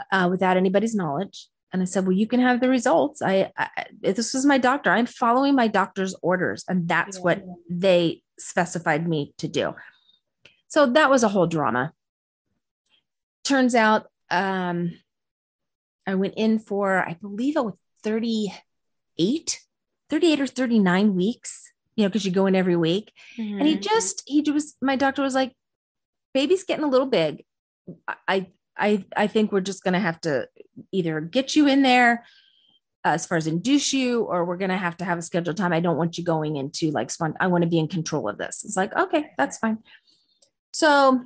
[0.10, 1.50] uh, without anybody's knowledge.
[1.74, 3.22] And I said, "Well, you can have the results.
[3.22, 4.90] I, I this was my doctor.
[4.90, 7.24] I'm following my doctor's orders, and that's yeah.
[7.24, 9.76] what they specified me to do."
[10.68, 11.94] So that was a whole drama.
[13.44, 14.94] Turns out, um,
[16.08, 19.60] I went in for, I believe it was 38,
[20.10, 23.12] 38 or 39 weeks, you know, because you go in every week.
[23.38, 23.60] Mm-hmm.
[23.60, 23.82] And he mm-hmm.
[23.82, 25.54] just, he was, my doctor was like,
[26.34, 27.44] baby's getting a little big.
[28.28, 30.48] I, I, I think we're just going to have to
[30.92, 32.26] either get you in there
[33.04, 35.74] as far as induce you, or we're going to have to have a scheduled time.
[35.74, 38.38] I don't want you going into like, spont- I want to be in control of
[38.38, 38.64] this.
[38.64, 39.80] It's like, okay, that's fine.
[40.74, 41.22] So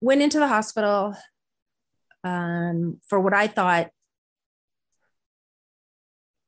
[0.00, 1.16] went into the hospital
[2.24, 3.90] um, for what I thought.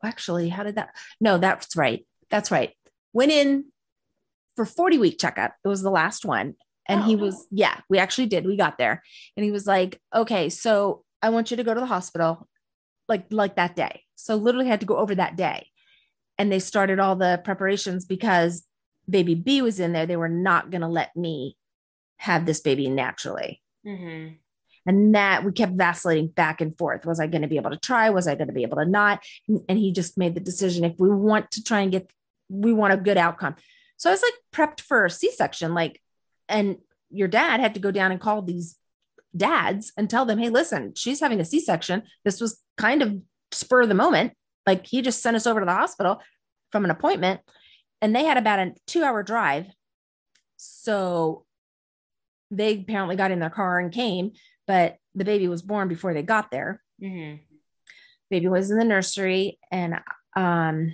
[0.03, 0.90] Actually, how did that?
[1.20, 2.07] No, that's right.
[2.31, 2.72] That's right.
[3.14, 3.66] Went in
[4.57, 5.55] for 40 week checkup.
[5.64, 6.55] It was the last one.
[6.87, 7.05] And oh.
[7.05, 8.44] he was, yeah, we actually did.
[8.44, 9.03] We got there.
[9.37, 12.46] And he was like, okay, so I want you to go to the hospital
[13.09, 14.03] like like that day.
[14.14, 15.69] So literally had to go over that day.
[16.38, 18.67] And they started all the preparations because
[19.09, 20.07] baby B was in there.
[20.07, 21.57] They were not going to let me
[22.17, 23.62] have this baby naturally.
[23.87, 24.35] Mm-hmm.
[24.87, 27.07] And that we kept vacillating back and forth.
[27.07, 28.11] Was I going to be able to try?
[28.11, 29.25] Was I going to be able to not?
[29.69, 32.11] And he just made the decision if we want to try and get,
[32.49, 33.55] we want a good outcome.
[33.97, 36.03] So I was like prepped for a C section, like,
[36.49, 36.79] and
[37.11, 38.77] your dad had to go down and call these
[39.37, 42.03] dads and tell them, hey, listen, she's having a C section.
[42.25, 43.17] This was kind of
[43.53, 44.33] spur of the moment.
[44.67, 46.21] Like he just sent us over to the hospital
[46.73, 47.41] from an appointment
[48.01, 49.67] and they had about a two hour drive.
[50.57, 51.45] So
[52.51, 54.33] they apparently got in their car and came
[54.67, 56.83] but the baby was born before they got there.
[57.03, 57.43] Mm-hmm.
[58.31, 60.01] Baby was in the nursery, and
[60.35, 60.93] um,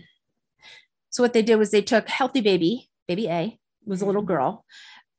[1.11, 4.33] so what they did was they took healthy baby, baby A was a little mm-hmm.
[4.33, 4.65] girl,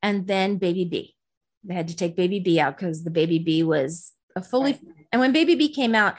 [0.04, 1.16] and then baby B.
[1.64, 4.80] They had to take baby B out because the baby B was a fully.
[5.12, 6.16] And when baby B came out,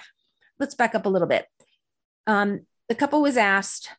[0.62, 1.46] let's back up a little bit.
[2.26, 3.90] Um, the couple was asked,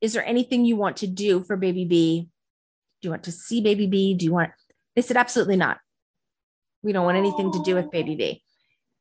[0.00, 2.28] "Is there anything you want to do for baby B?
[3.00, 4.14] Do you want to see baby B?
[4.14, 4.52] Do you want?"
[4.96, 5.78] They said, "Absolutely not.
[6.82, 8.42] We don't want anything to do with baby B.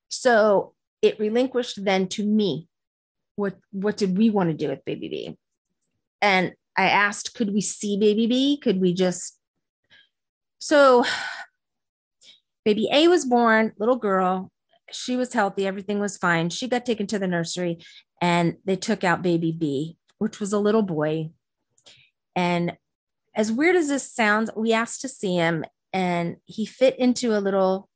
[0.09, 2.67] So it relinquished then to me.
[3.35, 5.37] What what did we want to do with baby B?
[6.21, 8.59] And I asked, could we see baby B?
[8.61, 9.39] Could we just
[10.59, 11.05] so
[12.65, 14.51] baby A was born, little girl.
[14.91, 16.49] She was healthy, everything was fine.
[16.49, 17.79] She got taken to the nursery
[18.21, 21.31] and they took out baby B, which was a little boy.
[22.35, 22.77] And
[23.35, 27.39] as weird as this sounds, we asked to see him and he fit into a
[27.39, 27.89] little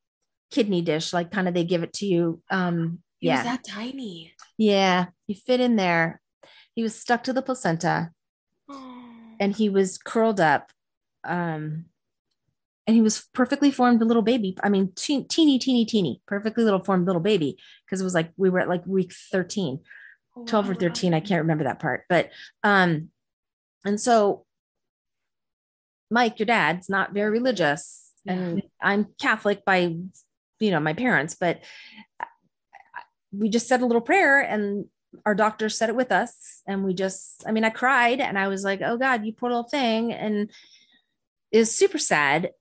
[0.51, 2.41] kidney dish, like kind of they give it to you.
[2.49, 4.33] Um, he yeah, that tiny.
[4.57, 6.21] Yeah, he fit in there.
[6.75, 8.11] He was stuck to the placenta,
[9.39, 10.71] and he was curled up.
[11.25, 11.85] Um,
[12.89, 14.57] and he was perfectly formed a little baby.
[14.63, 17.55] I mean, te- teeny, teeny, teeny, perfectly little formed little baby.
[17.85, 19.79] Because it was like we were at like week 13,
[20.47, 21.13] 12 or 13.
[21.13, 22.05] I can't remember that part.
[22.09, 22.31] But
[22.63, 23.09] um,
[23.85, 24.47] and so
[26.09, 28.33] Mike, your dad's not very religious, yeah.
[28.33, 29.95] and I'm Catholic by,
[30.59, 31.61] you know, my parents, but
[33.31, 34.85] we just said a little prayer and
[35.27, 36.63] our doctor said it with us.
[36.65, 39.49] And we just, I mean, I cried and I was like, oh God, you poor
[39.49, 40.11] little thing.
[40.11, 40.49] And
[41.53, 42.51] was super sad.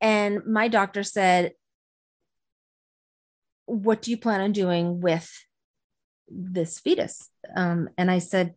[0.00, 1.52] And my doctor said,
[3.64, 5.30] what do you plan on doing with
[6.28, 7.30] this fetus?
[7.56, 8.54] Um, and I said,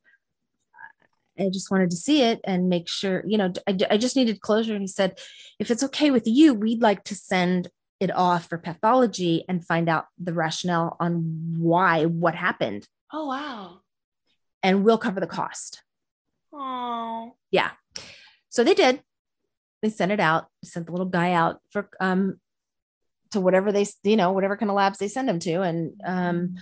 [1.40, 4.42] I just wanted to see it and make sure, you know, I, I just needed
[4.42, 4.74] closure.
[4.74, 5.20] And he said,
[5.58, 9.90] if it's okay with you, we'd like to send it off for pathology and find
[9.90, 12.88] out the rationale on why, what happened.
[13.12, 13.80] Oh, wow.
[14.62, 15.82] And we'll cover the cost.
[16.54, 17.36] Oh.
[17.52, 17.72] Yeah.
[18.50, 19.02] So they did.
[19.82, 22.40] They sent it out, sent the little guy out for um
[23.32, 25.62] to whatever they, you know, whatever kind of labs they send him to.
[25.62, 26.56] And um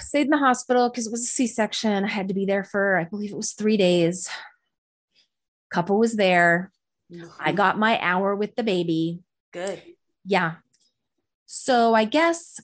[0.00, 2.04] stayed in the hospital because it was a C-section.
[2.04, 4.28] I had to be there for, I believe it was three days.
[5.70, 6.70] Couple was there.
[7.40, 9.20] I got my hour with the baby.
[9.52, 9.82] good.
[10.24, 10.56] Yeah.
[11.46, 12.60] So I guess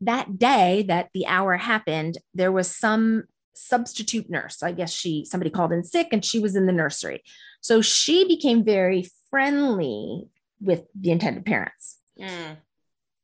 [0.00, 4.62] that day that the hour happened, there was some substitute nurse.
[4.62, 7.22] I guess she somebody called in sick and she was in the nursery.
[7.66, 10.28] So she became very friendly
[10.60, 12.58] with the intended parents Mm.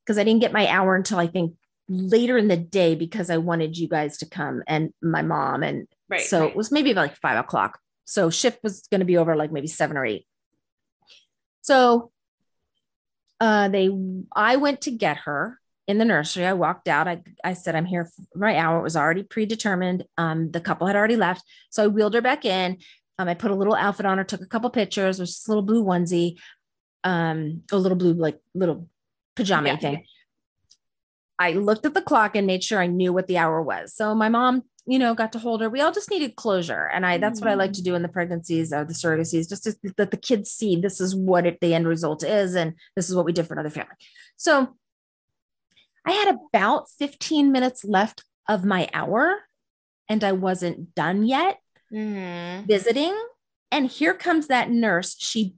[0.04, 1.54] because I didn't get my hour until I think
[1.88, 5.62] later in the day because I wanted you guys to come and my mom.
[5.62, 6.22] And Right.
[6.22, 6.50] so right.
[6.50, 7.78] it was maybe about like five o'clock.
[8.04, 10.26] So shift was going to be over like maybe seven or eight.
[11.60, 12.10] So
[13.40, 13.90] uh, they,
[14.34, 16.46] I went to get her in the nursery.
[16.46, 17.06] I walked out.
[17.06, 18.80] I, I said, I'm here for my hour.
[18.80, 20.04] It was already predetermined.
[20.18, 21.44] Um, the couple had already left.
[21.70, 22.78] So I wheeled her back in.
[23.22, 25.62] Um, I put a little outfit on her, took a couple pictures, with this little
[25.62, 26.38] blue onesie,
[27.04, 28.88] um, a little blue, like little
[29.36, 29.76] pajama Yeah.
[29.76, 30.04] thing.
[31.38, 33.94] I looked at the clock and made sure I knew what the hour was.
[33.94, 35.70] So my mom, you know, got to hold her.
[35.70, 36.90] We all just needed closure.
[36.92, 39.64] And I that's what I like to do in the pregnancies or the surrogacies, just
[39.64, 42.56] to, that the kids see this is what it, the end result is.
[42.56, 43.94] And this is what we did for another family.
[44.36, 44.76] So
[46.04, 49.36] I had about 15 minutes left of my hour
[50.08, 51.61] and I wasn't done yet
[51.92, 52.66] Mhm.
[52.66, 53.16] visiting.
[53.70, 55.16] And here comes that nurse.
[55.18, 55.54] She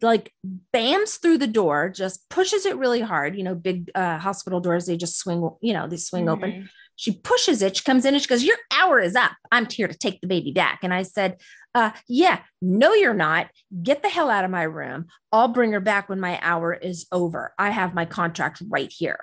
[0.00, 0.32] like
[0.72, 3.36] bams through the door, just pushes it really hard.
[3.36, 6.52] You know, big uh, hospital doors, they just swing, you know, they swing open.
[6.52, 6.68] Mhm.
[6.96, 7.76] She pushes it.
[7.76, 9.32] She comes in and she goes, Your hour is up.
[9.52, 10.80] I'm here to take the baby back.
[10.82, 11.40] And I said,
[11.74, 13.48] uh, Yeah, no, you're not.
[13.82, 15.06] Get the hell out of my room.
[15.32, 17.54] I'll bring her back when my hour is over.
[17.58, 19.20] I have my contract right here.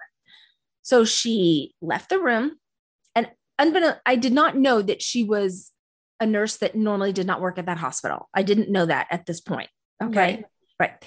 [0.83, 2.57] So she left the room.
[3.13, 3.29] And
[3.59, 5.71] unbeknown, I did not know that she was
[6.19, 8.29] a nurse that normally did not work at that hospital.
[8.33, 9.69] I didn't know that at this point.
[10.01, 10.17] Okay.
[10.17, 10.45] Right.
[10.79, 11.05] Right.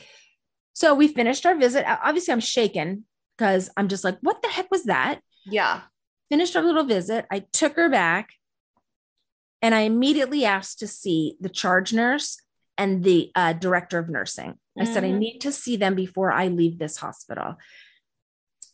[0.75, 1.85] So we finished our visit.
[1.89, 3.05] Obviously, I'm shaken
[3.37, 5.21] because I'm just like, what the heck was that?
[5.47, 5.83] Yeah.
[6.31, 7.27] Finished our little visit.
[7.31, 8.31] I took her back
[9.63, 12.41] and I immediately asked to see the charge nurse
[12.77, 14.55] and the uh, director of nursing.
[14.79, 15.19] I said, I Mhm.
[15.19, 17.57] need to see them before I leave this hospital.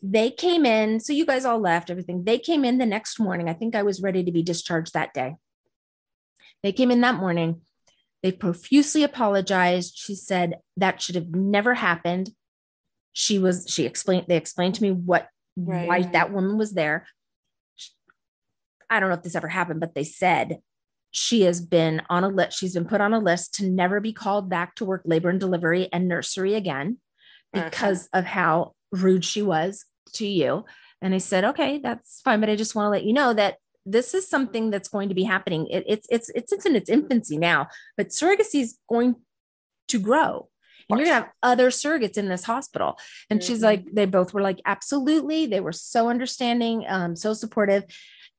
[0.03, 1.01] They came in.
[1.01, 2.25] So you guys all left, everything.
[2.25, 3.49] They came in the next morning.
[3.49, 5.37] I think I was ready to be discharged that day.
[6.65, 7.61] They came in that morning.
[8.23, 9.93] They profusely apologized.
[9.97, 12.31] She said that should have never happened.
[13.13, 17.07] She was, she explained, they explained to me what, why that woman was there.
[18.89, 20.59] I don't know if this ever happened, but they said
[21.11, 22.59] she has been on a list.
[22.59, 25.39] She's been put on a list to never be called back to work labor and
[25.39, 26.99] delivery and nursery again
[27.55, 27.69] Okay.
[27.69, 30.65] because of how rude she was to you.
[31.03, 33.59] And I said, okay, that's fine, but I just want to let you know that
[33.87, 35.67] this is something that's going to be happening.
[35.69, 39.17] It, it's it's it's it's in its infancy now, but surrogacy is going
[39.89, 40.49] to grow.
[40.91, 42.99] And you're gonna have other surrogates in this hospital.
[43.31, 43.65] And she's Mhm.
[43.65, 45.47] like, they both were like, absolutely.
[45.47, 47.85] They were so understanding, um, so supportive.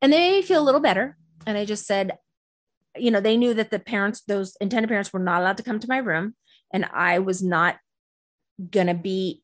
[0.01, 1.17] And they made me feel a little better.
[1.47, 2.17] And I just said,
[2.95, 5.79] you know, they knew that the parents, those intended parents, were not allowed to come
[5.79, 6.35] to my room.
[6.71, 7.77] And I was not
[8.69, 9.41] gonna be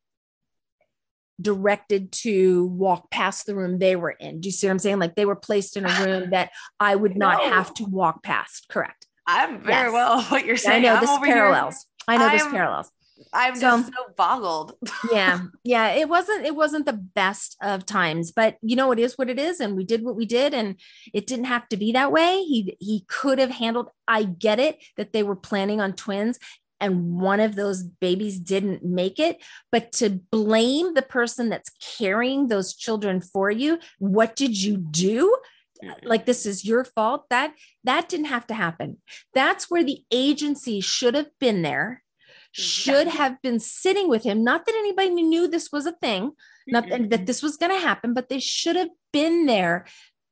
[1.39, 4.41] directed to walk past the room they were in.
[4.41, 4.99] Do you see what I'm saying?
[4.99, 7.49] Like they were placed in a room that I would not No.
[7.51, 8.67] have to walk past.
[8.69, 9.05] Correct.
[9.27, 9.93] I'm very Yes.
[9.93, 10.83] well what you're I saying.
[10.83, 11.85] know I'm this over here- parallels.
[12.07, 12.91] I know this I'm- parallels.
[13.33, 14.75] I'm So- just so boggled.
[15.13, 19.15] yeah yeah it wasn't it wasn't the best of times but you know it is
[19.15, 20.75] what it is and we did what we did and
[21.13, 24.79] it didn't have to be that way he he could have handled i get it
[24.97, 26.39] that they were planning on twins
[26.81, 29.41] and one of those babies didn't make it.
[29.71, 35.35] But to blame the person that's carrying those children for you what did you do?
[35.83, 36.07] Mm-hmm.
[36.07, 37.25] Like this is your fault.
[37.29, 38.97] That that didn't have to happen.
[39.33, 42.61] That's where the agency should have been there mm-hmm.
[42.61, 44.43] should have been sitting with him.
[44.43, 46.33] Not that anybody knew this was a thing
[46.67, 49.85] not that, that this was going to happen but they should have been there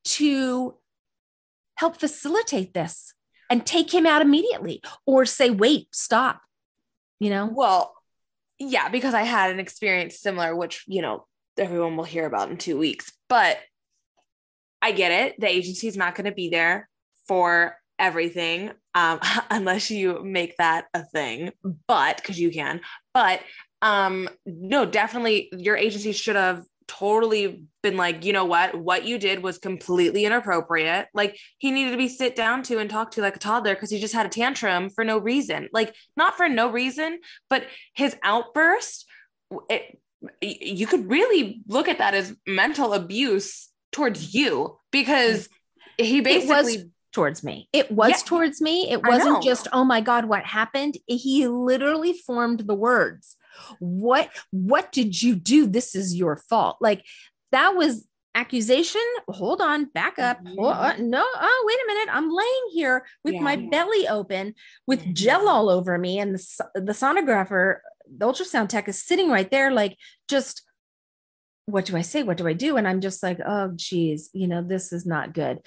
[0.04, 0.76] to
[1.76, 3.14] help facilitate this
[3.50, 6.42] and take him out immediately or say wait stop
[7.20, 7.94] you know Well,
[8.60, 11.26] yeah, because I had an experience similar, which, you know,
[11.58, 13.12] everyone will hear about in two weeks.
[13.30, 13.58] But
[14.82, 15.40] I get it.
[15.40, 16.90] The agency's not going to be there
[17.28, 19.20] for everything um,
[19.50, 21.52] unless you make that a thing,
[21.88, 22.82] but because you can.
[23.14, 23.40] But
[23.82, 28.76] um, no, definitely your agency should have totally been like, you know what?
[28.76, 31.08] What you did was completely inappropriate.
[31.14, 33.92] Like he needed to be sit down to and talk to like a toddler because
[33.92, 35.70] he just had a tantrum for no reason.
[35.72, 37.20] Like not for no reason,
[37.50, 39.06] but his outburst,
[39.70, 40.00] it,
[40.42, 45.48] you could really look at that as mental abuse towards you because
[45.98, 47.70] he basically towards me.
[47.72, 48.18] It was yeah.
[48.26, 48.92] towards me.
[48.92, 50.98] It wasn't just, oh my God, what happened?
[51.08, 53.36] He literally formed the words.
[53.80, 55.68] What what did you do?
[55.68, 56.78] This is your fault.
[56.82, 57.04] Like
[57.52, 59.02] that was accusation.
[59.28, 60.40] Hold on, back up.
[60.40, 60.60] Mm-hmm.
[60.60, 60.74] Hold.
[60.74, 62.16] Uh, no, oh, wait a minute.
[62.16, 63.42] I'm laying here with yeah.
[63.42, 64.54] my belly open
[64.88, 65.14] with mm-hmm.
[65.14, 67.78] gel all over me, and the the sonographer,
[68.10, 69.98] the ultrasound tech is sitting right there, like
[70.28, 70.64] just
[71.66, 72.24] what do I say?
[72.24, 72.78] What do I do?
[72.78, 75.60] And I'm just like, oh, geez, you know, this is not good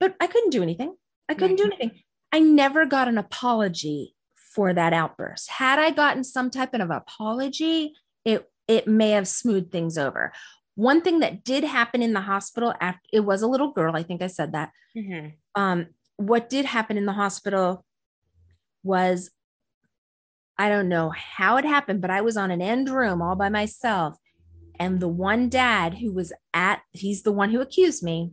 [0.00, 0.96] but I couldn't do anything.
[1.28, 2.00] I couldn't do anything.
[2.32, 4.14] I never got an apology
[4.54, 5.50] for that outburst.
[5.50, 7.94] Had I gotten some type of apology,
[8.24, 10.32] it it may have smoothed things over.
[10.74, 14.02] One thing that did happen in the hospital after it was a little girl, I
[14.02, 14.70] think I said that.
[14.96, 15.28] Mm-hmm.
[15.54, 15.86] Um,
[16.16, 17.84] what did happen in the hospital
[18.82, 19.30] was
[20.58, 23.48] I don't know how it happened, but I was on an end room all by
[23.48, 24.16] myself.
[24.78, 28.32] And the one dad who was at, he's the one who accused me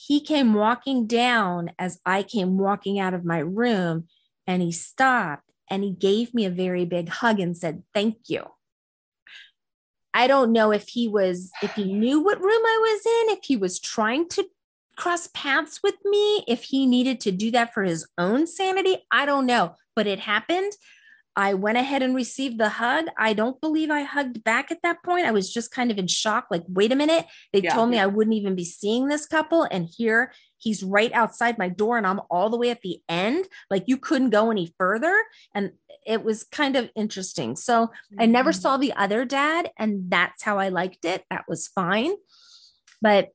[0.00, 4.06] he came walking down as I came walking out of my room
[4.48, 8.44] and he stopped and he gave me a very big hug and said, Thank you.
[10.14, 13.44] I don't know if he was, if he knew what room I was in, if
[13.44, 14.46] he was trying to
[14.96, 18.96] cross paths with me, if he needed to do that for his own sanity.
[19.12, 20.72] I don't know, but it happened.
[21.36, 23.04] I went ahead and received the hug.
[23.16, 25.24] I don't believe I hugged back at that point.
[25.24, 27.26] I was just kind of in shock like, wait a minute.
[27.52, 27.74] They yeah.
[27.74, 29.68] told me I wouldn't even be seeing this couple.
[29.70, 33.46] And here he's right outside my door and I'm all the way at the end.
[33.70, 35.14] Like, you couldn't go any further.
[35.54, 35.72] And
[36.06, 37.56] it was kind of interesting.
[37.56, 38.20] So mm-hmm.
[38.20, 38.60] I never mm-hmm.
[38.60, 41.24] saw the other dad, and that's how I liked it.
[41.30, 42.12] That was fine.
[43.00, 43.28] But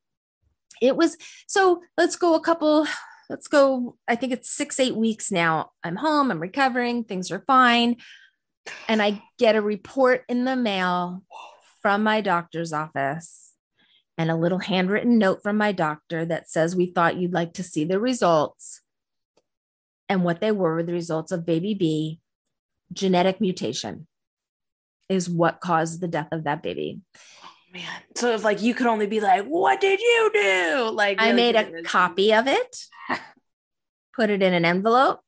[0.81, 1.17] it was
[1.47, 2.85] so let's go a couple
[3.29, 3.95] let's go.
[4.07, 5.71] I think it's six, eight weeks now.
[5.83, 7.97] I'm home, I'm recovering, things are fine.
[8.87, 11.23] And I get a report in the mail
[11.81, 13.52] from my doctor's office
[14.17, 17.63] and a little handwritten note from my doctor that says, We thought you'd like to
[17.63, 18.81] see the results.
[20.09, 22.19] And what they were were the results of baby B,
[22.91, 24.07] genetic mutation
[25.09, 27.01] is what caused the death of that baby
[27.43, 28.01] oh, man.
[28.15, 30.91] So if like you could only be like, what did you do?
[30.93, 32.85] Like I made a copy of it,
[34.15, 35.21] put it in an envelope,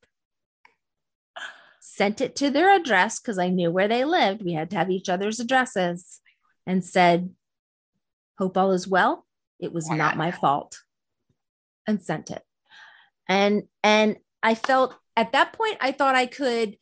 [1.79, 4.43] sent it to their address because I knew where they lived.
[4.43, 6.19] We had to have each other's addresses
[6.67, 7.31] and said,
[8.37, 9.25] Hope all is well.
[9.59, 10.79] It was not my fault.
[11.87, 12.41] And sent it.
[13.27, 16.77] And and I felt at that point I thought I could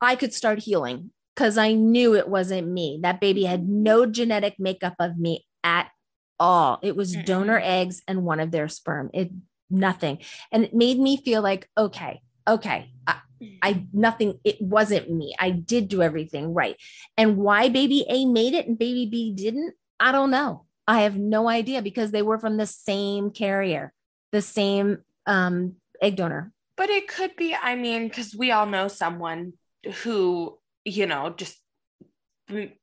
[0.00, 3.00] I could start healing because I knew it wasn't me.
[3.02, 5.90] That baby had no genetic makeup of me at
[6.38, 6.78] all.
[6.82, 7.24] It was mm-hmm.
[7.24, 9.10] donor eggs and one of their sperm.
[9.14, 9.30] It
[9.70, 10.18] nothing.
[10.52, 13.16] And it made me feel like, okay, okay, I,
[13.62, 15.34] I nothing, it wasn't me.
[15.38, 16.76] I did do everything right.
[17.16, 20.66] And why baby A made it and baby B didn't, I don't know.
[20.86, 23.92] I have no idea because they were from the same carrier,
[24.32, 26.52] the same um, egg donor.
[26.76, 29.54] But it could be, I mean, because we all know someone
[30.02, 31.58] who you know, just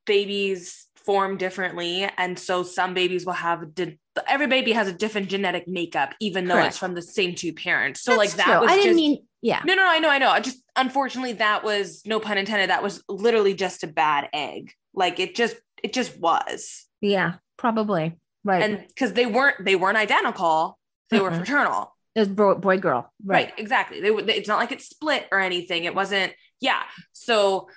[0.06, 2.10] babies form differently.
[2.18, 6.46] And so some babies will have, di- every baby has a different genetic makeup, even
[6.46, 6.70] though Correct.
[6.70, 8.02] it's from the same two parents.
[8.02, 8.62] So, That's like, that true.
[8.62, 9.62] was I didn't just, mean, yeah.
[9.66, 10.30] No, no, I know, I know.
[10.30, 12.70] I just, unfortunately, that was no pun intended.
[12.70, 14.74] That was literally just a bad egg.
[14.94, 16.86] Like, it just, it just was.
[17.02, 18.20] Yeah, probably.
[18.44, 18.64] Right.
[18.64, 20.78] And because they weren't, they weren't identical,
[21.10, 21.26] they mm-hmm.
[21.26, 21.96] were fraternal.
[22.16, 23.10] It was boy, boy girl.
[23.24, 23.46] Right.
[23.46, 24.02] right exactly.
[24.02, 25.86] They, it's not like it split or anything.
[25.86, 26.82] It wasn't, yeah.
[27.14, 27.70] So,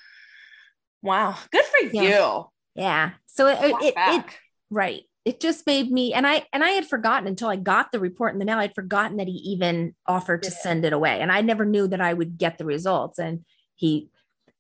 [1.04, 1.36] Wow.
[1.52, 2.02] Good for yeah.
[2.02, 2.46] you.
[2.74, 3.10] Yeah.
[3.26, 4.24] So it, it, it,
[4.70, 5.02] right.
[5.26, 8.32] It just made me, and I, and I had forgotten until I got the report
[8.32, 11.20] in the mail, I'd forgotten that he even offered to send it away.
[11.20, 13.18] And I never knew that I would get the results.
[13.18, 14.08] And he,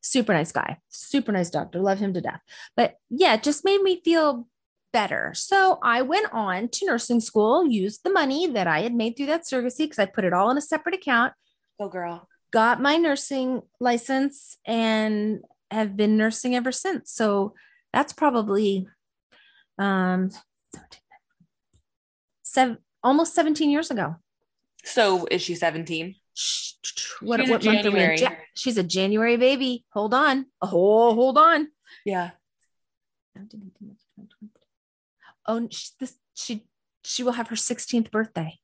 [0.02, 2.40] super nice guy, super nice doctor, love him to death.
[2.76, 4.46] But yeah, it just made me feel
[4.94, 5.32] better.
[5.34, 9.26] So I went on to nursing school, used the money that I had made through
[9.26, 11.34] that surrogacy because I put it all in a separate account.
[11.80, 12.28] Oh, girl.
[12.52, 15.40] Got my nursing license and
[15.72, 17.10] have been nursing ever since.
[17.10, 17.54] So
[17.92, 18.86] that's probably
[19.78, 20.30] um,
[22.44, 24.14] seven, almost 17 years ago.
[24.84, 26.14] So is she 17?
[27.20, 28.18] What, She's what month are we in?
[28.18, 29.84] Ja- She's a January baby.
[29.92, 30.46] Hold on.
[30.62, 31.66] Oh, hold on.
[32.04, 32.30] Yeah.
[35.46, 36.66] Oh, she, this, she
[37.04, 38.58] she will have her 16th birthday.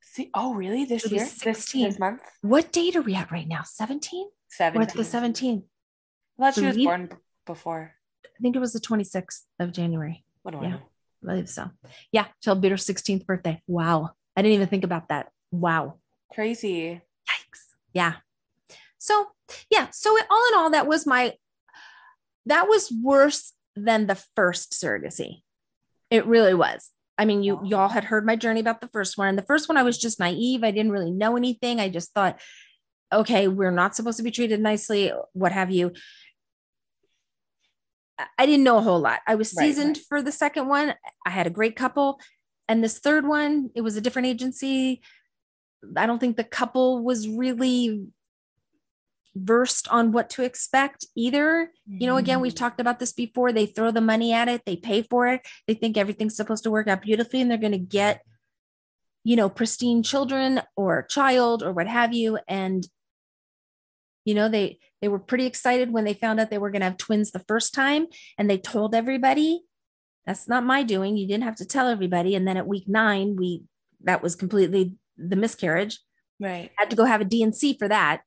[0.00, 0.84] See, oh, really?
[0.84, 1.26] This year?
[1.26, 1.84] 16.
[1.84, 2.22] This, month?
[2.42, 3.62] What date are we at right now?
[3.64, 4.28] 17?
[4.48, 4.78] 17.
[4.78, 5.62] We're at the 17th.
[6.38, 7.10] I thought she was born
[7.46, 7.92] before.
[8.24, 10.24] I think it was the 26th of January.
[10.42, 10.70] What do I Yeah.
[10.70, 10.76] know?
[10.76, 11.70] I believe so.
[12.12, 13.62] Yeah, till Peter's 16th birthday.
[13.66, 14.10] Wow.
[14.36, 15.30] I didn't even think about that.
[15.52, 15.98] Wow.
[16.32, 17.00] Crazy.
[17.30, 17.60] Yikes.
[17.92, 18.14] Yeah.
[18.98, 19.28] So,
[19.70, 19.88] yeah.
[19.90, 21.34] So, all in all, that was my,
[22.46, 25.43] that was worse than the first surrogacy.
[26.10, 26.90] It really was.
[27.16, 29.28] I mean, you, y'all had heard my journey about the first one.
[29.28, 30.64] And the first one, I was just naive.
[30.64, 31.80] I didn't really know anything.
[31.80, 32.40] I just thought,
[33.12, 35.92] okay, we're not supposed to be treated nicely, what have you.
[38.38, 39.20] I- didn't know a whole lot.
[39.26, 39.68] I was Right, right.
[39.74, 40.94] seasoned for the second one.
[41.26, 42.20] I had a great couple.
[42.68, 45.02] And this third one, it was a different agency.
[45.96, 48.06] I don't think the couple was really
[49.34, 51.70] versed on what to expect either.
[51.86, 52.64] You know, again, we've mm-hmm.
[52.64, 53.52] talked about this before.
[53.52, 56.70] They throw the money at it, they pay for it, they think everything's supposed to
[56.70, 58.22] work out beautifully, and they're going to get,
[59.24, 62.38] you know, pristine children or child or what have you.
[62.48, 62.86] And,
[64.24, 66.86] you know, they they were pretty excited when they found out they were going to
[66.86, 68.06] have twins the first time,
[68.38, 69.62] and they told everybody.
[70.26, 71.18] That's not my doing.
[71.18, 72.34] You didn't have to tell everybody.
[72.34, 73.64] And then at week nine, we
[74.04, 75.98] that was completely the miscarriage
[76.40, 76.70] Right.
[76.76, 78.22] had to go have a D&C for that.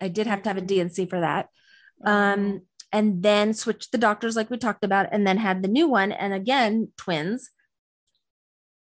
[0.00, 1.48] I did have to have a D&C for that.
[2.04, 5.88] Um, and then switched the doctors like we talked about, and then had the new
[5.88, 7.50] one, and again, twins.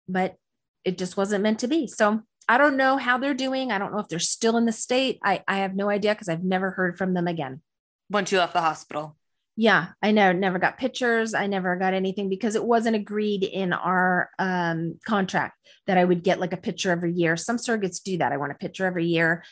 [0.09, 0.37] But
[0.85, 1.87] it just wasn't meant to be.
[1.87, 3.73] So I don't know how they're doing.
[3.73, 5.19] I don't know if they're still in the state.
[5.23, 7.63] I, I have no idea because I've never heard from them again.
[8.11, 9.17] once you left the hospital.
[9.57, 10.33] Yeah, I know.
[10.33, 11.33] Never got pictures.
[11.33, 16.25] I never got anything because it wasn't agreed in our um, contract that I would
[16.25, 17.37] get like a picture every year.
[17.37, 18.33] Some surrogates do that.
[18.33, 19.45] I want a picture every year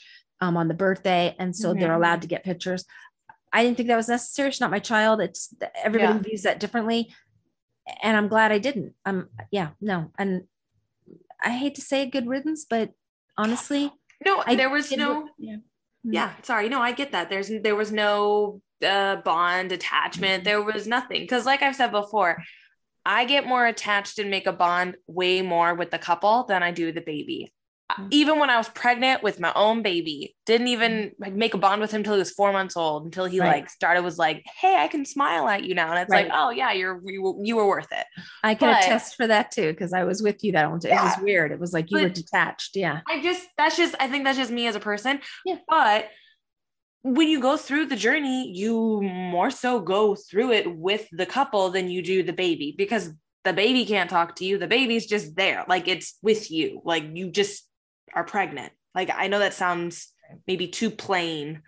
[0.42, 1.96] um, on the birthday, and so they're Mhm.
[1.96, 2.84] allowed to get pictures.
[3.52, 4.48] I didn't think that was necessary.
[4.48, 5.20] It's not my child.
[5.20, 6.18] It's everybody Yeah.
[6.18, 7.14] views that differently,
[8.02, 8.94] and I'm glad I didn't.
[9.04, 10.48] Um, yeah, no, and
[11.42, 12.90] I hate to say good riddance, but
[13.38, 13.92] honestly,
[14.26, 15.28] No, I there was no.
[15.38, 15.56] yeah.
[16.04, 16.68] Yeah, sorry.
[16.68, 17.30] No, I get that.
[17.30, 20.42] There's there was no uh, bond attachment.
[20.42, 20.44] Mhm.
[20.44, 22.42] There was nothing because, like I've said before,
[23.06, 26.72] I get more attached and make a bond way more with the couple than I
[26.72, 27.52] do the baby.
[27.98, 28.08] Mhm.
[28.10, 31.80] Even when I was pregnant with my own baby, didn't even like make a bond
[31.80, 33.04] with him until he was four months old.
[33.04, 33.62] Until he Right.
[33.62, 36.50] like started was like, "Hey, I can smile at you now," and it's like, "Oh
[36.50, 38.06] yeah, you're you, were- you were worth it."
[38.42, 40.80] I can But- attest for that too because I was with you that one.
[40.84, 41.52] It was weird.
[41.52, 42.76] It was like you were detached.
[42.76, 43.00] Yeah.
[43.08, 45.20] I just that's just I think that's just me as a person.
[45.44, 45.56] Yeah.
[45.68, 46.08] But
[47.02, 51.68] when you go through the journey, you more so go through it with the couple
[51.70, 53.10] than you do the baby because
[53.44, 54.56] the baby can't talk to you.
[54.56, 55.64] The baby's just there.
[55.68, 56.80] Like it's with you.
[56.84, 57.68] Like you just
[58.14, 58.72] are pregnant.
[58.94, 60.08] Like I know that sounds
[60.46, 61.62] maybe too plain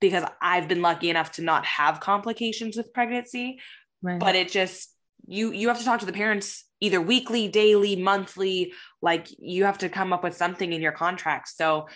[0.00, 3.60] because I've been lucky enough to not have complications with pregnancy,
[4.02, 4.20] Right.
[4.20, 4.94] but it just
[5.26, 8.72] you you have to talk to the parents either weekly daily monthly
[9.02, 11.88] like you have to come up with something in your contract so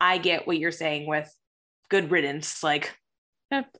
[0.00, 1.30] i get what you're saying with
[1.90, 2.96] good riddance like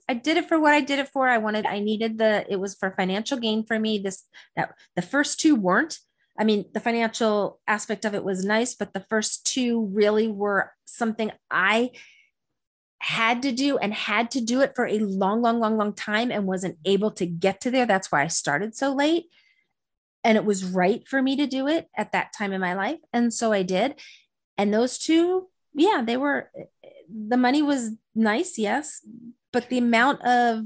[0.07, 1.27] I did it for what I did it for.
[1.27, 3.97] I wanted, I needed the, it was for financial gain for me.
[3.99, 5.99] This, that the first two weren't.
[6.39, 10.73] I mean, the financial aspect of it was nice, but the first two really were
[10.87, 11.91] something I
[12.99, 16.31] had to do and had to do it for a long, long, long, long time
[16.31, 17.85] and wasn't able to get to there.
[17.85, 19.25] That's why I started so late.
[20.25, 23.01] And it was right for me to do it at that time in my life.
[23.13, 24.01] And so I did.
[24.57, 26.51] And those two, yeah, they were,
[27.09, 29.05] the money was nice, yes,
[29.53, 30.65] but the amount of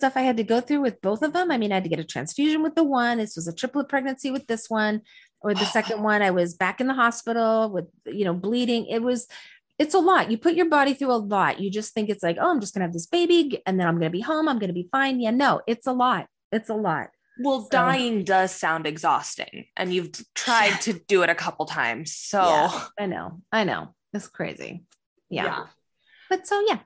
[0.00, 1.50] stuff I had to go through with both of them.
[1.50, 3.18] I mean, I had to get a transfusion with the one.
[3.18, 5.02] This was a triplet pregnancy with this one,
[5.42, 5.72] or the oh.
[5.72, 6.22] second one.
[6.22, 8.86] I was back in the hospital with, you know, bleeding.
[8.86, 9.28] It was,
[9.78, 10.30] it's a lot.
[10.30, 11.60] You put your body through a lot.
[11.60, 13.96] You just think it's like, oh, I'm just gonna have this baby, and then I'm
[13.96, 14.48] gonna be home.
[14.48, 15.20] I'm gonna be fine.
[15.20, 16.26] Yeah, no, it's a lot.
[16.50, 17.10] It's a lot.
[17.42, 22.14] well So- dying does sound exhausting and you've tried to do it a couple times
[22.14, 22.84] so Yeah.
[22.98, 23.40] I know.
[23.52, 23.94] I know.
[24.12, 24.84] It's crazy.
[25.28, 25.44] Yeah.
[25.44, 25.66] Yeah.
[26.28, 26.80] But so yeah.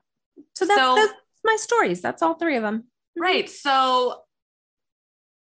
[0.55, 1.13] So that's, So- that's
[1.43, 2.01] my stories.
[2.01, 2.85] That's all three of them.
[3.15, 3.49] Right.
[3.49, 4.21] So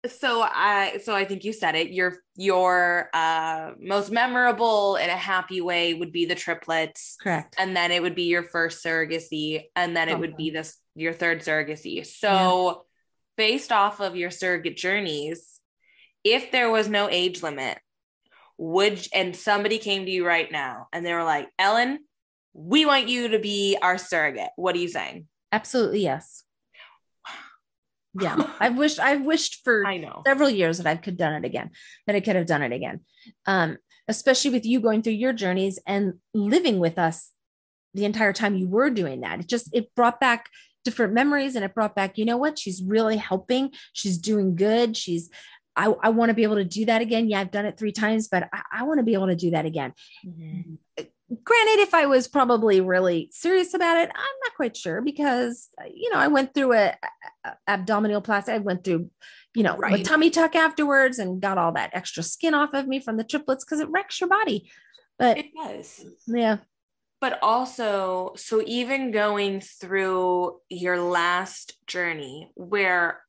[0.06, 1.90] so i so i think you said it.
[1.90, 7.16] Your your uh most memorable in a happy way would be the triplets.
[7.22, 7.54] Correct.
[7.58, 9.64] and then it would be your first surrogacy.
[9.74, 12.04] And then it would be this your third surrogacy.
[12.06, 12.84] So
[13.36, 15.60] based off of your surrogate journeys
[16.22, 17.78] if there was no age limit
[18.56, 21.98] would and somebody came to you right now and they were like ellen
[22.54, 24.50] we want you to be our surrogate.
[24.56, 25.26] What are you saying?
[25.50, 26.43] Absolutely yes.
[28.18, 28.50] Yeah.
[28.60, 31.70] I've wished I've wished for i know several years that I could done it again,
[32.06, 33.00] that I could have done it again.
[33.46, 37.32] Um, especially with you going through your journeys and living with us
[37.94, 39.40] the entire time you were doing that.
[39.40, 40.48] It just it brought back
[40.84, 42.58] different memories and it brought back, you know what?
[42.58, 43.70] She's really helping.
[43.92, 44.96] She's doing good.
[44.96, 45.30] She's
[45.76, 47.28] I, I want to be able to do that again.
[47.28, 49.50] Yeah, I've done it three times, but I, I want to be able to do
[49.50, 49.92] that again.
[51.42, 55.84] Granted, if I was probably really serious about it, I'm not quite sure because uh,
[55.92, 56.94] you know I went through a,
[57.44, 58.50] a abdominoplasty.
[58.50, 59.10] I went through,
[59.54, 60.00] you know, Right.
[60.00, 63.24] a tummy tuck afterwards and got all that extra skin off of me from the
[63.24, 64.70] triplets because it wrecks your body.
[65.18, 66.04] But It does.
[66.26, 66.58] yeah,
[67.22, 73.22] But also, so even going through your last journey, where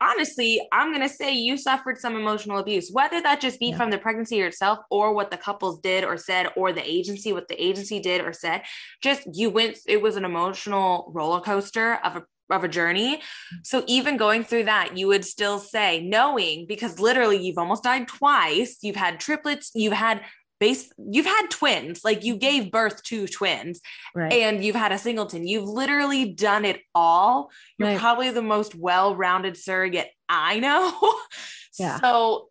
[0.00, 3.76] honestly, I'm going to say you suffered some emotional abuse, whether that just be Yeah.
[3.76, 7.48] from the pregnancy itself or what the couples did or said, or the agency, what
[7.48, 8.62] the agency did or said.
[9.02, 13.16] Just you went, it was an emotional roller coaster of a of a journey.
[13.16, 13.56] Mm-hmm.
[13.64, 18.06] So even going through that, you would still say, knowing because literally you've almost died
[18.06, 20.22] twice, you've had triplets, you've had
[20.58, 23.80] base, you've had twins, like you gave birth to twins
[24.14, 24.32] right.
[24.32, 25.46] and you've had a singleton.
[25.46, 27.50] You've literally done it all.
[27.78, 27.98] You're Right.
[27.98, 30.92] probably the most well-rounded surrogate I know.
[31.78, 32.00] Yeah.
[32.00, 32.48] So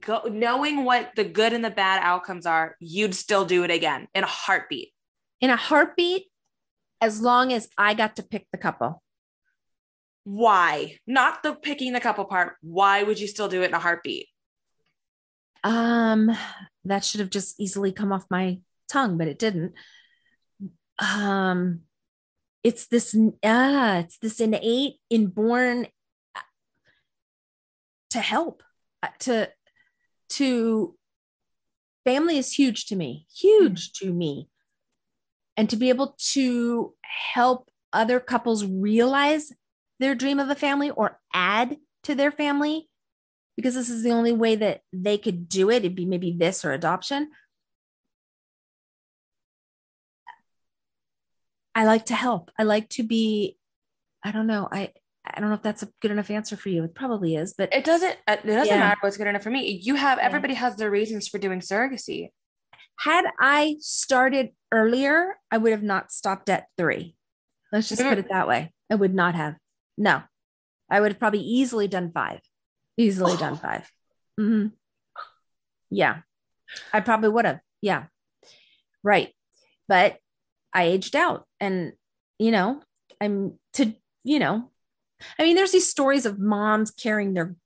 [0.00, 4.08] go, knowing what the good and the bad outcomes are, you'd still do it again
[4.14, 4.94] in a heartbeat.
[5.42, 6.28] In a heartbeat,
[7.02, 9.02] as long as I got to pick the couple.
[10.24, 10.96] Why?
[11.06, 12.54] Not the picking the couple part.
[12.62, 14.28] Why would you still do it in a heartbeat?
[15.64, 16.30] Um,
[16.84, 19.72] that should have just easily come off my tongue, but it didn't.
[20.98, 21.80] Um,
[22.62, 25.86] it's this ah, it's this innate, inborn
[28.10, 28.62] to help,
[29.02, 29.48] uh, to
[30.30, 30.96] to
[32.04, 34.48] family is huge to me, huge to me,
[35.56, 39.52] and to be able to help other couples realize
[39.98, 42.88] their dream of a family or add to their family
[43.56, 45.76] because this is the only way that they could do it.
[45.78, 47.30] It'd be maybe this or adoption.
[51.74, 52.50] I like to help.
[52.58, 53.56] I like to be,
[54.24, 54.68] I don't know.
[54.70, 54.92] I,
[55.24, 56.84] I don't know if that's a good enough answer for you.
[56.84, 58.80] It probably is, but It doesn't it doesn't Yeah.
[58.80, 59.80] matter what's good enough for me.
[59.82, 60.24] You have Yeah.
[60.24, 62.30] everybody has their reasons for doing surrogacy.
[62.98, 67.16] had I started earlier, I would have not stopped at three.
[67.72, 68.72] Let's just put it that way.
[68.90, 69.56] I would not have.
[69.96, 70.22] No,
[70.90, 72.40] I would have probably easily done five.
[72.96, 73.90] Easily done 5
[74.38, 74.72] Mhm.
[75.90, 76.22] Yeah,
[76.92, 77.60] I probably would have.
[77.80, 78.06] Yeah,
[79.02, 79.34] right.
[79.88, 80.18] But
[80.72, 81.92] I aged out, and
[82.38, 82.82] you know,
[83.20, 84.70] I'm to you know,
[85.38, 87.56] I mean, there's these stories of moms carrying their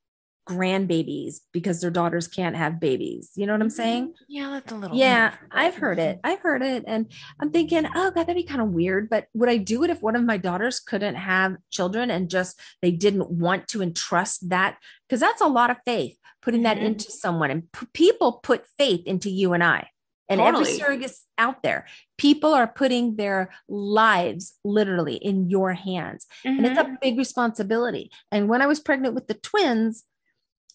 [0.47, 3.33] grandbabies because their daughters can't have babies.
[3.35, 3.77] You know what I'm mm-hmm.
[3.77, 4.15] saying?
[4.29, 6.19] Yeah, that's a little Yeah, I've heard it.
[6.19, 6.27] Mm-hmm.
[6.27, 6.85] I've heard it.
[6.87, 9.11] And I'm thinking, oh God, that'd be kind of weird.
[9.11, 12.61] But would I do it if one of my daughters couldn't have children and just
[12.81, 14.79] they didn't want to entrust that?
[15.09, 16.85] Because that's a lot of faith, putting that Mhm.
[16.85, 17.51] into someone.
[17.51, 19.89] And p- people put faith into you and I.
[20.29, 20.79] And every Totally.
[20.79, 21.87] surrogate out there,
[22.19, 26.95] people are putting their lives literally in your hands and it's a mm-hmm.
[27.01, 28.11] big responsibility.
[28.33, 30.05] And when I was pregnant with the twins,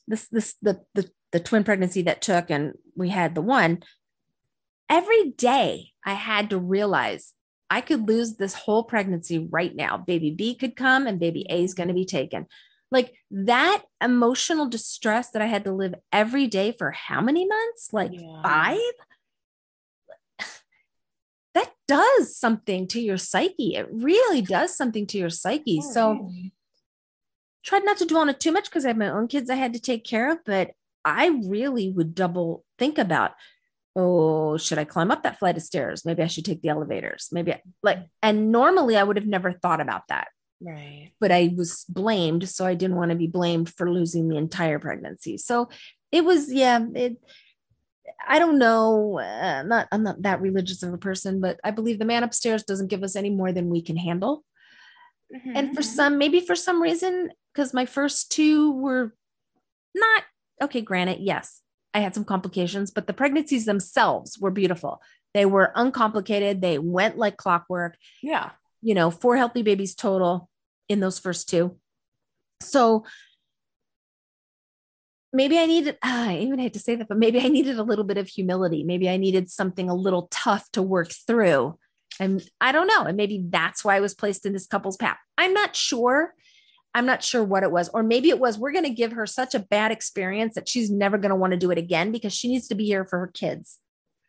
[0.08, 3.84] this this the the the twin pregnancy that took, and we had the one.
[4.90, 7.34] Every day, I had to realize
[7.70, 9.98] I could lose this whole pregnancy right now.
[9.98, 12.48] Baby B could come, and baby A is going to be taken.
[12.92, 17.94] Like that emotional distress that I had to live every day for how many months?
[17.94, 18.42] Like Yeah.
[18.44, 18.78] five.
[21.54, 23.76] That does something to your psyche.
[23.76, 25.82] It really does something to your psyche.
[25.82, 26.32] So
[27.64, 29.56] tried not to dwell on it too much because I have my own kids I
[29.56, 30.72] had to take care of, but
[31.06, 33.32] I really would double think about,
[33.96, 36.06] oh, should I climb up that flight of stairs?
[36.06, 37.30] Maybe I should take the elevators.
[37.32, 40.28] Maybe I, like, and normally I would have never thought about that,
[40.62, 41.12] right.
[41.20, 42.48] but I was blamed.
[42.50, 45.38] So I didn't want to be blamed for losing the entire pregnancy.
[45.38, 45.70] So
[46.12, 47.18] it was, yeah, it,
[48.28, 49.20] I don't know.
[49.20, 52.24] Uh, I'm not, I'm not that religious of a person, but I believe the man
[52.24, 54.44] upstairs doesn't give us any more than we can handle
[55.56, 55.86] and for Mhm.
[55.86, 59.14] some maybe for some reason because my first two were
[59.96, 60.24] not
[60.62, 61.62] okay granted yes
[61.94, 65.02] i had some complications but the pregnancies themselves were beautiful.
[65.34, 66.62] They were uncomplicated.
[66.62, 68.52] They went like clockwork yeah.
[68.82, 70.50] you know four healthy babies total
[70.90, 71.78] in those first two.
[72.62, 73.06] So
[75.34, 77.84] maybe i needed ah, i even hate to say that but maybe i needed a
[77.84, 78.84] little bit of humility.
[78.84, 81.78] Maybe i needed something a little tough to work through.
[82.20, 83.04] And i don't know.
[83.04, 85.18] And maybe that's why i was placed in this couple's path.
[85.38, 86.34] I'm not sure
[86.94, 89.26] i'm not sure what it was or maybe it was we're going to give her
[89.26, 92.34] such a bad experience that she's never going to want to do it again because
[92.34, 93.80] she needs to be here for her kids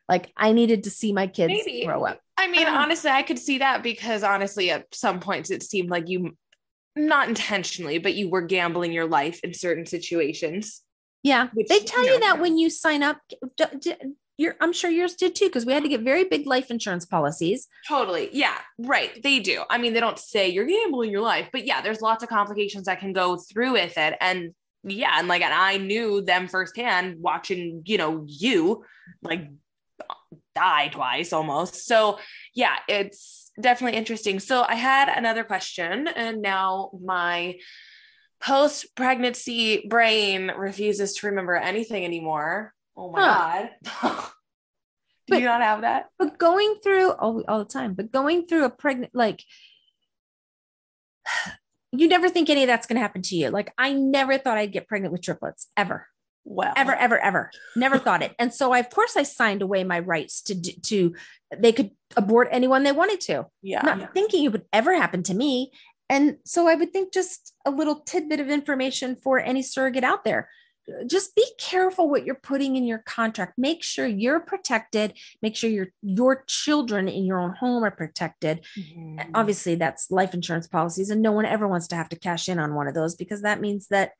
[0.08, 1.84] like i needed to see my kids Maybe.
[1.84, 5.50] grow up I mean, Um, honestly, I could see that because honestly, at some points,
[5.50, 6.36] it seemed like you,
[6.96, 10.80] not intentionally, but you were gambling your life in certain situations.
[11.22, 13.18] Yeah, Which, they tell you know, that when you sign up.
[13.56, 13.94] D- d-
[14.60, 17.68] I'm sure yours did too, because we had to get very big life insurance policies.
[17.88, 18.28] Totally.
[18.32, 18.58] Yeah.
[18.78, 19.22] Right.
[19.22, 19.62] They do.
[19.70, 22.86] I mean, they don't say you're gambling your life, but yeah, there's lots of complications
[22.86, 24.14] that can go through with it.
[24.20, 28.84] And yeah, and like, and I knew them firsthand watching, you know, you
[29.22, 29.48] like
[30.54, 31.86] die twice almost.
[31.86, 32.18] So
[32.54, 34.40] yeah, it's definitely interesting.
[34.40, 37.58] So I had another question, and now my
[38.40, 42.74] post pregnancy brain refuses to remember anything anymore.
[42.96, 43.68] Oh my huh.
[43.84, 44.22] God.
[45.26, 46.06] Do but, you not have that?
[46.18, 49.44] But going through all, all the time, but going through a pregnant, like,
[51.92, 53.50] you never think any of that's going to happen to you.
[53.50, 56.08] Like, I never thought I'd get pregnant with triplets ever.
[56.44, 58.34] Well, ever, ever, ever, never thought it.
[58.36, 61.14] And so, I, of course, I signed away my rights to to
[61.56, 63.46] they could abort anyone they wanted to.
[63.62, 64.06] Yeah, not yeah.
[64.08, 65.70] thinking it would ever happen to me.
[66.10, 70.24] And so, I would think just a little tidbit of information for any surrogate out
[70.24, 70.48] there
[71.06, 75.70] just be careful what you're putting in your contract make sure you're protected make sure
[75.70, 79.18] your your children in your own home are protected mm-hmm.
[79.34, 82.58] obviously that's life insurance policies and no one ever wants to have to cash in
[82.58, 84.12] on one of those because that means that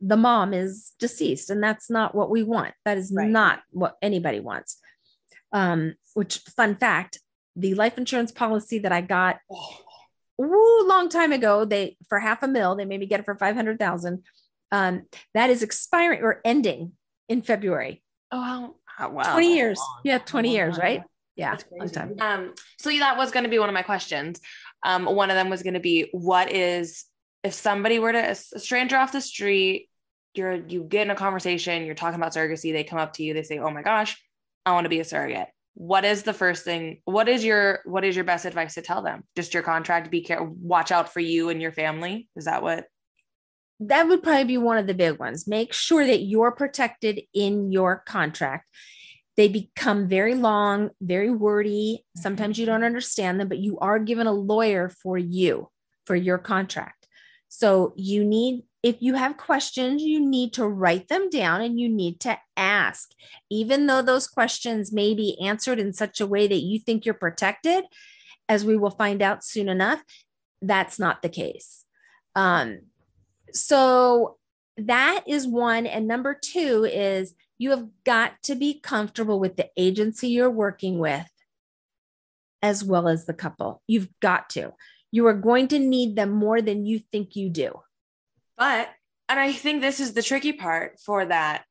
[0.00, 3.28] the mom is deceased and that's not what we want that is right.
[3.28, 4.78] not what anybody wants
[5.52, 7.20] um which fun fact
[7.54, 9.76] the life insurance policy that i got oh.
[10.40, 13.36] ooh, long time ago they for half a mil they made me get it for
[13.36, 14.22] 500000
[14.72, 15.02] um,
[15.34, 16.92] that is expiring or ending
[17.28, 18.02] in February.
[18.32, 19.32] Oh, wow.
[19.32, 19.80] 20 years.
[20.02, 21.02] Yeah, 20 years, right?
[21.36, 22.16] Yeah, long time.
[22.20, 24.40] Um, so that was going to be one of my questions.
[24.82, 27.04] Um, one of them was going to be what is
[27.42, 29.88] if somebody were to a stranger off the street,
[30.34, 33.34] you're you get in a conversation, you're talking about surrogacy, they come up to you,
[33.34, 34.22] they say, "Oh my gosh,
[34.64, 37.00] I want to be a surrogate." What is the first thing?
[37.04, 39.24] What is your what is your best advice to tell them?
[39.36, 42.28] Just your contract, be careful, watch out for you and your family.
[42.36, 42.84] Is that what
[43.88, 45.46] that would probably be one of the big ones.
[45.46, 48.68] Make sure that you're protected in your contract.
[49.36, 52.04] They become very long, very wordy.
[52.16, 55.70] Sometimes you don't understand them, but you are given a lawyer for you
[56.06, 57.06] for your contract.
[57.48, 61.88] So you need, if you have questions, you need to write them down and you
[61.88, 63.10] need to ask.
[63.50, 67.14] Even though those questions may be answered in such a way that you think you're
[67.14, 67.84] protected,
[68.48, 70.02] as we will find out soon enough,
[70.60, 71.84] that's not the case.
[72.34, 72.80] Um,
[73.54, 74.38] so
[74.76, 75.86] that is one.
[75.86, 80.98] And number two is you have got to be comfortable with the agency you're working
[80.98, 81.28] with
[82.62, 83.82] as well as the couple.
[83.86, 84.72] You've got to.
[85.10, 87.80] You are going to need them more than you think you do.
[88.56, 88.88] But,
[89.28, 91.64] and I think this is the tricky part for that.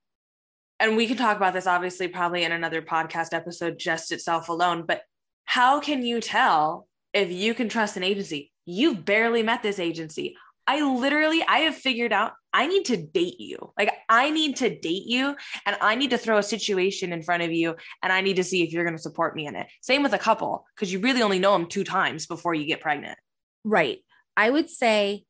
[0.79, 4.83] And we can talk about this obviously probably in another podcast episode just itself alone.
[4.87, 5.01] But
[5.45, 8.51] how can you tell if you can trust an agency?
[8.65, 10.35] You've barely met this agency.
[10.71, 13.73] I literally, I have figured out I need to date you.
[13.77, 17.43] Like, I need to date you and I need to throw a situation in front
[17.43, 19.67] of you and I need to see if you're going to support me in it.
[19.81, 22.79] Same with a couple, because you really only know them two times before you get
[22.79, 23.19] pregnant.
[23.65, 23.99] Right.
[24.37, 25.25] I would say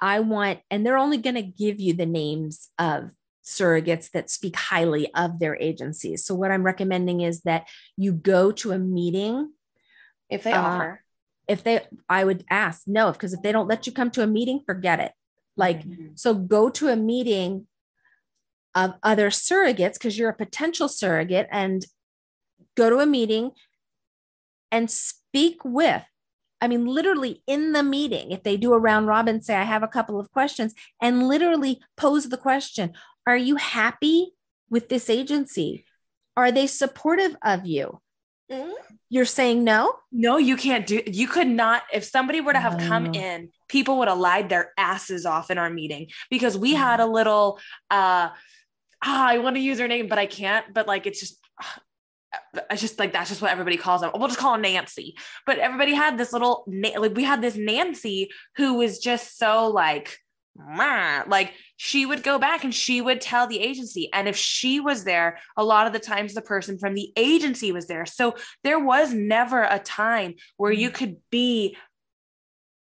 [0.00, 3.10] I want, and they're only going to give you the names of
[3.44, 6.24] surrogates that speak highly of their agencies.
[6.24, 9.52] So, what I'm recommending is that you go to a meeting
[10.30, 11.02] if they uh, offer
[11.48, 14.26] if they i would ask no because if they don't let you come to a
[14.26, 15.12] meeting forget it.
[15.56, 16.08] Like mm-hmm.
[16.14, 17.66] so go to a meeting
[18.74, 21.86] of other surrogates because you're a potential surrogate and
[22.76, 23.52] go to a meeting
[24.70, 26.02] and speak with
[26.60, 29.82] i mean literally in the meeting if they do a round robin say i have
[29.82, 32.92] a couple of questions and literally pose the question
[33.26, 34.32] are you happy
[34.70, 35.84] with this agency?
[36.36, 38.00] Are they supportive of you
[38.50, 38.72] mm-hmm.
[39.08, 39.94] You're saying no?
[40.10, 43.98] No, you can't do you could not if somebody were to have come in, people
[43.98, 47.58] would have lied their asses off in our meeting because we had a little
[47.90, 48.30] uh
[49.04, 50.72] ah, I want to use her name, but I can't.
[50.74, 51.38] But like it's just
[52.70, 54.10] I just like that's just what everybody calls them.
[54.14, 55.16] We'll just call her Nancy.
[55.46, 60.18] But everybody had this little like we had this Nancy who was just so like
[61.28, 65.04] like she would go back and she would tell the agency and if she was
[65.04, 68.34] there a lot of the times the person from the agency was there so
[68.64, 70.96] there was never a time where you mm-hmm.
[70.96, 71.76] could be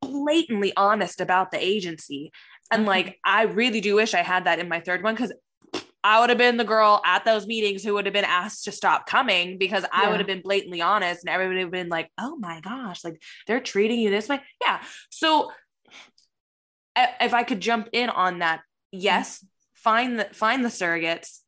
[0.02, 2.32] blatantly honest about the agency
[2.72, 2.90] and mm-hmm.
[2.90, 5.34] like i really do wish i had that in my third one because
[6.06, 8.72] I would have been the girl at those meetings who would have been asked to
[8.72, 10.12] stop coming because I yeah.
[10.12, 13.20] would have been blatantly honest and everybody would have been like, oh my gosh, like
[13.48, 14.40] they're treating you this way.
[14.64, 14.84] Yeah.
[15.10, 15.52] So
[16.96, 21.40] if I could jump in on that, yes, find the find the surrogates,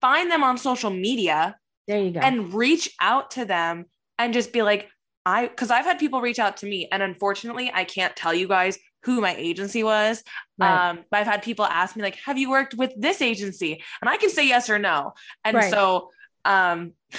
[0.00, 1.56] find them on social media.
[1.86, 2.20] There you go.
[2.20, 3.86] And reach out to them
[4.18, 4.88] and just be like,
[5.24, 8.48] I because I've had people reach out to me, and unfortunately, I can't tell you
[8.48, 10.22] guys who my agency was.
[10.58, 10.90] Right.
[10.90, 13.82] Um, but I've had people ask me, like, have you worked with this agency?
[14.00, 15.12] And I can say yes or no.
[15.44, 15.70] And right.
[15.70, 16.10] so
[16.44, 16.92] um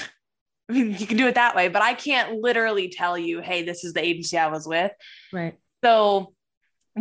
[0.70, 3.64] I mean, you can do it that way, but I can't literally tell you, hey,
[3.64, 4.92] this is the agency I was with.
[5.32, 5.56] Right.
[5.82, 6.34] So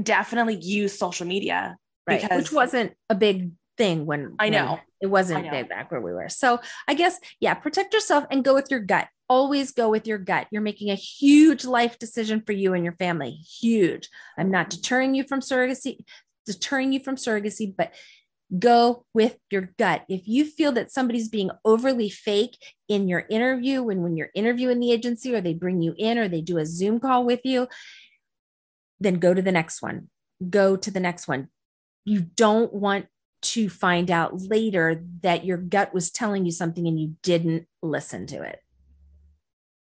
[0.02, 1.76] definitely use social media
[2.06, 2.36] right.
[2.36, 5.50] which wasn't a big thing when I know when it wasn't know.
[5.50, 6.28] big back where we were.
[6.28, 9.08] So I guess, yeah, protect yourself and go with your gut.
[9.28, 10.46] Always go with your gut.
[10.50, 13.30] You're making a huge life decision for you and your family.
[13.30, 14.08] Huge.
[14.38, 16.04] I'm not deterring you from surrogacy,
[16.46, 17.92] deterring you from surrogacy, but
[18.56, 20.04] go with your gut.
[20.08, 22.56] If you feel that somebody's being overly fake
[22.88, 26.28] in your interview, when when you're interviewing the agency or they bring you in or
[26.28, 27.66] they do a Zoom call with you,
[29.00, 30.08] then go to the next one.
[30.48, 31.48] Go to the next one.
[32.04, 33.06] You don't want
[33.42, 38.26] to find out later that your gut was telling you something and you didn't listen
[38.28, 38.60] to it.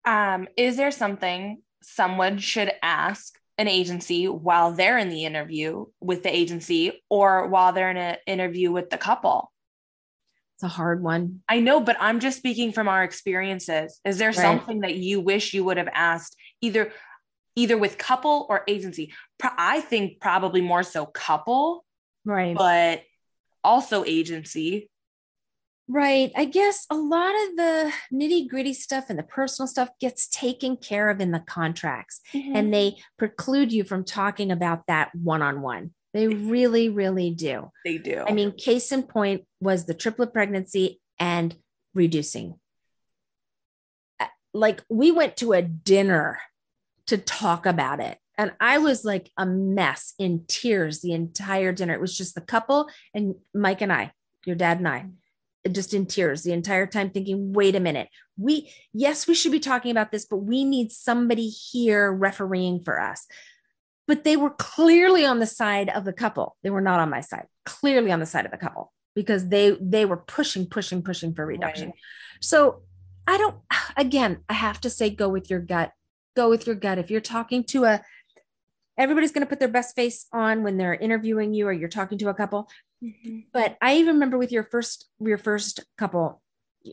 [0.05, 6.23] Um, is there something someone should ask an agency while they're in the interview with
[6.23, 9.51] the agency or while they're in an interview with the couple?
[10.55, 11.41] It's a hard one.
[11.49, 13.99] I know, but I'm just speaking from our experiences.
[14.05, 14.35] Is there Right.
[14.35, 16.93] something that you wish you would have asked either
[17.55, 19.13] either with couple or agency?
[19.37, 21.85] Pro- I think probably more so couple,
[22.25, 22.55] Right.
[22.55, 23.03] but
[23.63, 24.89] also agency.
[25.87, 26.31] Right.
[26.37, 30.77] I guess a lot of the nitty gritty stuff and the personal stuff gets taken
[30.77, 35.61] care of in the contracts, and they preclude you from talking about that one on
[35.61, 35.93] one.
[36.13, 37.71] They really, really do.
[37.83, 38.23] they do.
[38.27, 41.55] I mean, case in point was the triplet pregnancy and
[41.93, 42.59] reducing.
[44.19, 46.39] Uh, Like, we went to a dinner
[47.11, 48.17] to talk about it.
[48.37, 51.93] And I was like a mess in tears the entire dinner.
[51.93, 54.13] It was just the couple and Mike and I,
[54.45, 55.09] your dad and I,
[55.69, 58.07] just in tears the entire time, thinking, wait a minute.
[58.37, 62.99] We, yes, we should be talking about this, but we need somebody here refereeing for
[62.99, 63.27] us.
[64.07, 66.55] But they were clearly on the side of the couple.
[66.63, 69.77] They were not on my side, clearly on the side of the couple because they
[69.81, 71.87] they were pushing, pushing, pushing for reduction.
[71.87, 71.95] Right.
[72.41, 72.83] So
[73.27, 73.57] I don't,
[73.97, 75.91] again, I have to say, go with your gut.
[76.35, 76.97] Go with your gut.
[76.97, 78.01] If you're talking to a,
[78.97, 82.17] everybody's going to put their best face on when they're interviewing you or you're talking
[82.19, 82.69] to a couple.
[83.03, 83.45] Mhm.
[83.51, 86.41] But I even remember with your first, your first couple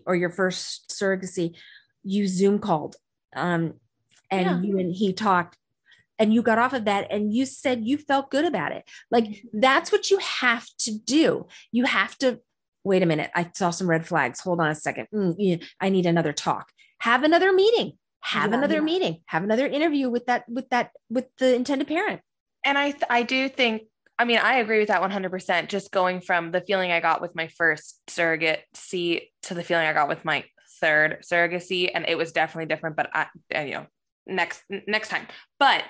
[0.07, 1.55] or your first surrogacy,
[2.03, 2.97] you Zoom called
[3.36, 3.74] um,
[4.30, 4.61] and Yeah.
[4.62, 5.57] you and he talked
[6.18, 8.84] and you got off of that and you said you felt good about it.
[9.11, 11.47] Like that's what you have to do.
[11.70, 12.41] You have to
[12.84, 13.30] wait a minute.
[13.34, 14.41] I saw some red flags.
[14.41, 15.09] Hold on a second.
[15.14, 16.72] Mm, yeah, I need another talk.
[17.01, 17.99] Have another meeting.
[18.21, 18.81] Have Yeah, another yeah.
[18.81, 19.23] meeting.
[19.27, 22.21] Have another interview with that with that with the intended parent.
[22.64, 23.83] And I th- I do think
[24.19, 27.35] I mean I agree with that 100% just going from the feeling I got with
[27.35, 30.45] my first surrogacy to the feeling I got with my
[30.81, 33.87] third surrogacy and it was definitely different but I and, you know
[34.27, 35.27] next next time.
[35.59, 35.85] But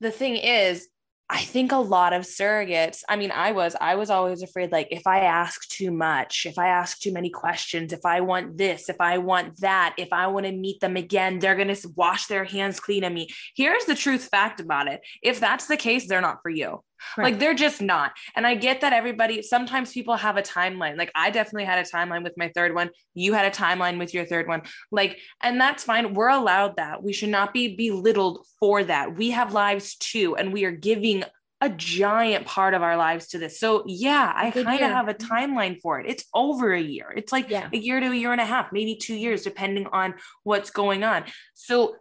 [0.00, 0.86] the thing is
[1.30, 4.88] I think a lot of surrogates, I mean, I was, I was always afraid like,
[4.90, 8.90] if I ask too much, if I ask too many questions, if I want this,
[8.90, 12.26] if I want that, if I want to meet them again, they're going to wash
[12.26, 13.28] their hands clean of me.
[13.56, 15.00] Here's the truth fact about it.
[15.22, 16.82] If that's the case, they're not for you.
[17.16, 17.24] Right.
[17.32, 18.12] Like they're just not.
[18.36, 20.96] And I get that everybody, sometimes people have a timeline.
[20.96, 22.90] Like I definitely had a timeline with my third one.
[23.14, 24.62] You had a timeline with your third one.
[24.90, 26.14] Like, and that's fine.
[26.14, 27.02] We're allowed that.
[27.02, 29.16] We should not be belittled for that.
[29.16, 31.24] We have lives too, and we are giving
[31.60, 33.58] a giant part of our lives to this.
[33.58, 36.06] So yeah, I kind of have a timeline for it.
[36.08, 37.12] It's over a year.
[37.16, 37.68] It's like Yeah.
[37.72, 41.04] a year to a year and a half, maybe two years, depending on what's going
[41.04, 41.24] on.
[41.54, 41.96] So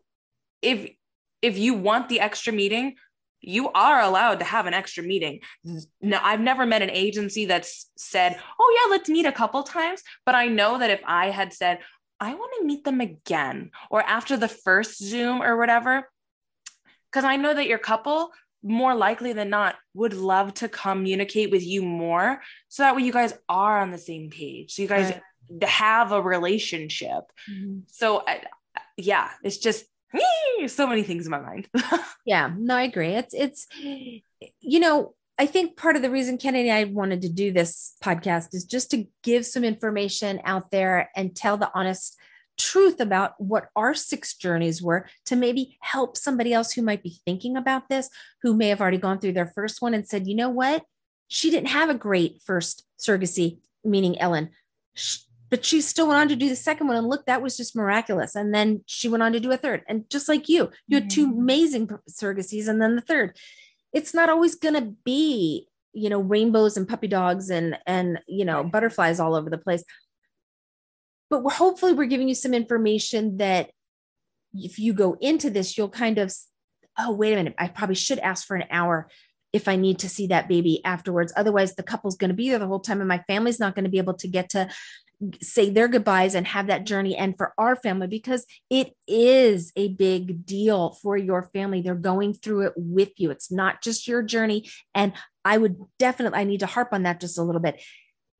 [0.62, 0.90] if
[1.42, 2.96] if you want the extra meeting,
[3.44, 5.42] you are allowed to have an extra meeting.
[6.02, 10.02] No, I've never met an agency that's said, "Oh yeah, let's meet a couple times."
[10.26, 11.80] But I know that if I had said,
[12.20, 16.10] "I want to meet them again," or after the first Zoom or whatever,
[17.12, 18.32] because I know that your couple
[18.64, 23.12] more likely than not would love to communicate with you more, so that way you
[23.12, 24.74] guys are on the same page.
[24.74, 25.14] So you guys
[25.62, 27.24] have a relationship.
[27.52, 27.80] Mm-hmm.
[27.88, 28.44] So I,
[28.98, 29.86] yeah, it's just
[30.68, 31.68] so many things in my mind.
[32.26, 33.16] Yeah, no, I agree.
[33.16, 33.68] It's it's
[34.62, 38.54] you know, I think part of the reason Kennedy I wanted to do this podcast
[38.54, 42.18] is just to give some information out there and tell the honest
[42.58, 47.20] truth about what our six journeys were to maybe help somebody else who might be
[47.26, 48.10] thinking about this,
[48.42, 50.84] who may have already gone through their first one and said, you know what?
[51.28, 54.52] She didn't have a great first surrogacy, meaning Ellen.
[55.54, 56.98] But she still went on to do the second one.
[56.98, 58.34] And look, that was just miraculous.
[58.34, 59.84] And then she went on to do a third.
[59.88, 61.38] And just like you, you had two Mhm.
[61.38, 63.38] amazing surrogacies and then the third.
[63.94, 68.46] It's not always going to be, you know, rainbows and puppy dogs and, and, you
[68.46, 69.84] know, butterflies all over the place
[71.34, 73.72] but we're, hopefully we're giving you some information that
[74.54, 76.32] if you go into this you'll kind of
[77.00, 79.10] oh wait a minute i probably should ask for an hour
[79.52, 82.60] if i need to see that baby afterwards otherwise the couple's going to be there
[82.60, 84.70] the whole time and my family's not going to be able to get to
[85.42, 89.90] say their goodbyes and have that journey end for our family because it is a
[89.90, 94.22] big deal for your family they're going through it with you it's not just your
[94.22, 95.14] journey and
[95.46, 97.82] i would definitely i need to harp on that just a little bit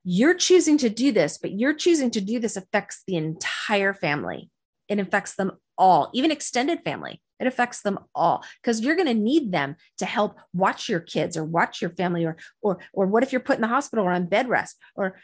[0.04, 4.50] you're choosing to do this, but you're choosing to do this affects the entire family.
[4.88, 7.22] It affects them all, even extended family.
[7.40, 11.36] It affects them all because you're going to need them to help watch your kids
[11.36, 14.12] or watch your family or or or what if you're put in the hospital or
[14.12, 15.18] on bed rest or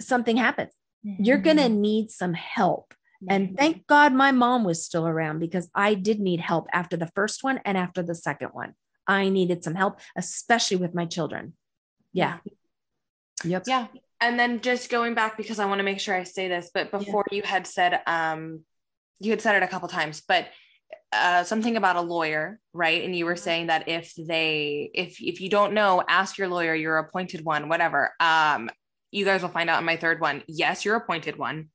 [0.00, 0.72] something happens.
[1.06, 1.22] Mm-hmm.
[1.22, 2.94] You're going to need some help.
[3.28, 7.10] And thank God my mom was still around because I did need help after the
[7.14, 8.74] first one and after the second one.
[9.06, 11.54] I needed some help, especially with my children.
[12.12, 12.38] Yeah.
[13.44, 13.64] Yep.
[13.66, 13.86] Yeah.
[14.20, 16.90] And then just going back because I want to make sure I say this, but
[16.90, 17.36] before yeah.
[17.36, 18.60] you had said, um,
[19.20, 20.48] you had said it a couple times, but
[21.12, 23.04] uh, something about a lawyer, right?
[23.04, 23.42] And you were mm-hmm.
[23.42, 27.68] saying that if they, if if you don't know, ask your lawyer, your appointed one,
[27.68, 28.12] whatever.
[28.20, 28.70] Um,
[29.16, 30.42] you guys will find out in my third one.
[30.46, 31.68] Yes, you're appointed one.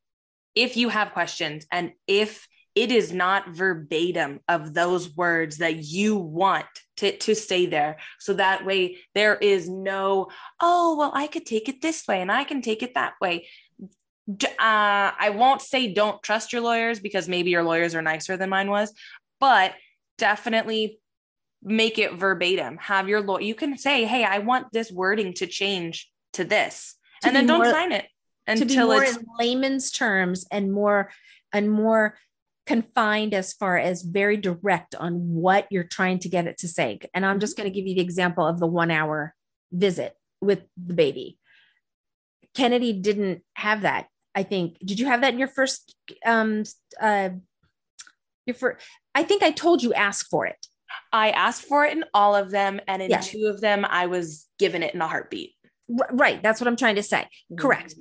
[0.53, 6.15] If you have questions and if it is not verbatim of those words that you
[6.15, 6.67] want
[6.97, 7.97] to, to say there.
[8.19, 10.27] So that way there is no,
[10.61, 13.47] oh, well, I could take it this way and I can take it that way.
[14.29, 18.49] Uh, I won't say don't trust your lawyers because maybe your lawyers are nicer than
[18.49, 18.93] mine was,
[19.39, 19.73] but
[20.17, 20.99] definitely
[21.63, 22.77] make it verbatim.
[22.77, 26.95] Have your lawyer, you can say, hey, I want this wording to change to this,
[27.23, 28.07] and then don't more, sign it
[28.47, 31.11] until it's in layman's terms and more
[31.53, 32.17] and more
[32.65, 36.99] confined as far as very direct on what you're trying to get it to say.
[37.13, 39.35] And I'm just going to give you the example of the one hour
[39.71, 41.37] visit with the baby.
[42.53, 44.07] Kennedy didn't have that.
[44.33, 44.77] I think.
[44.79, 45.93] Did you have that in your first
[46.25, 46.63] um
[47.01, 47.29] uh
[48.45, 50.65] your first I think I told you ask for it.
[51.11, 53.19] I asked for it in all of them and in yeah.
[53.19, 55.53] two of them I was given it in a heartbeat.
[56.11, 57.21] Right, that's what I'm trying to say.
[57.21, 57.55] Mm-hmm.
[57.55, 57.95] Correct.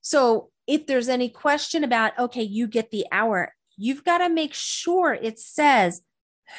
[0.00, 4.54] So if there's any question about okay, you get the hour, you've got to make
[4.54, 6.02] sure it says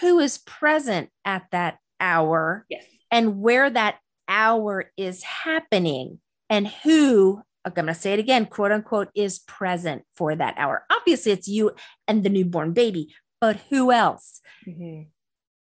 [0.01, 2.85] who is present at that hour yes.
[3.11, 3.97] and where that
[4.27, 10.03] hour is happening and who I'm going to say it again, quote unquote, is present
[10.15, 10.85] for that hour.
[10.91, 11.71] Obviously, it's you
[12.07, 14.41] and the newborn baby, but who else?
[14.67, 15.03] Mm-hmm.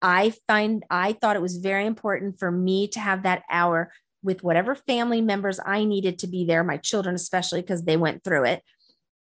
[0.02, 3.92] I find I thought it was very important for me to have that hour
[4.26, 8.22] with whatever family members I needed to be there, my children, especially because they went
[8.22, 8.62] through it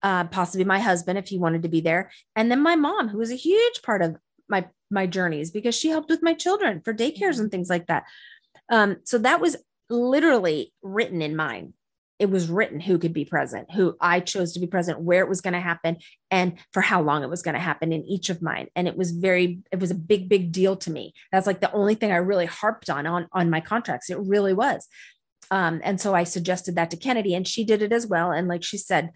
[0.04, 3.18] uh, possibly my husband if he wanted to be there, and then my mom, who
[3.18, 4.18] was a huge part of
[4.49, 8.04] my my journeys because she helped with my children for daycares and things like that.
[8.70, 9.58] Um, so that was
[9.89, 11.74] literally written in mine.
[12.22, 15.30] It was written who could be present, who I chose to be present, where it
[15.30, 15.97] was going to happen,
[16.30, 18.67] and for how long it was going to happen in each of mine.
[18.76, 21.13] And it was very, it was a big, big deal to me.
[21.32, 24.09] That's like the only thing I really harped on on on my contracts.
[24.09, 24.88] It really was.
[25.49, 28.32] Um, and so I suggested that to Kennedy, and she did it as well.
[28.32, 29.11] And like she said,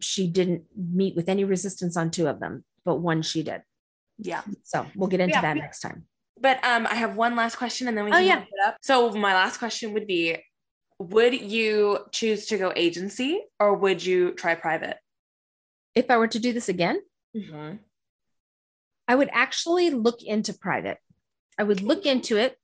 [0.00, 3.62] she didn't meet with any resistance on two of them, but one she did.
[4.18, 4.42] Yeah.
[4.64, 5.42] So we'll get into yeah.
[5.42, 6.04] that next time.
[6.40, 8.40] But um, I have one last question and then we oh, can oh, yeah.
[8.40, 8.76] it up.
[8.82, 10.36] So my last question would be
[10.98, 14.96] would you choose to go agency or would you try private?
[15.94, 17.00] If I were to do this again,
[17.36, 17.76] mm-hmm.
[19.06, 20.98] I would actually look into private.
[21.58, 22.56] I would look into it.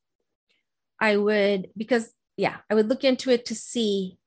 [1.00, 4.18] I would, because, yeah, I would look into it to see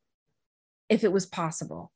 [0.90, 1.92] if it was possible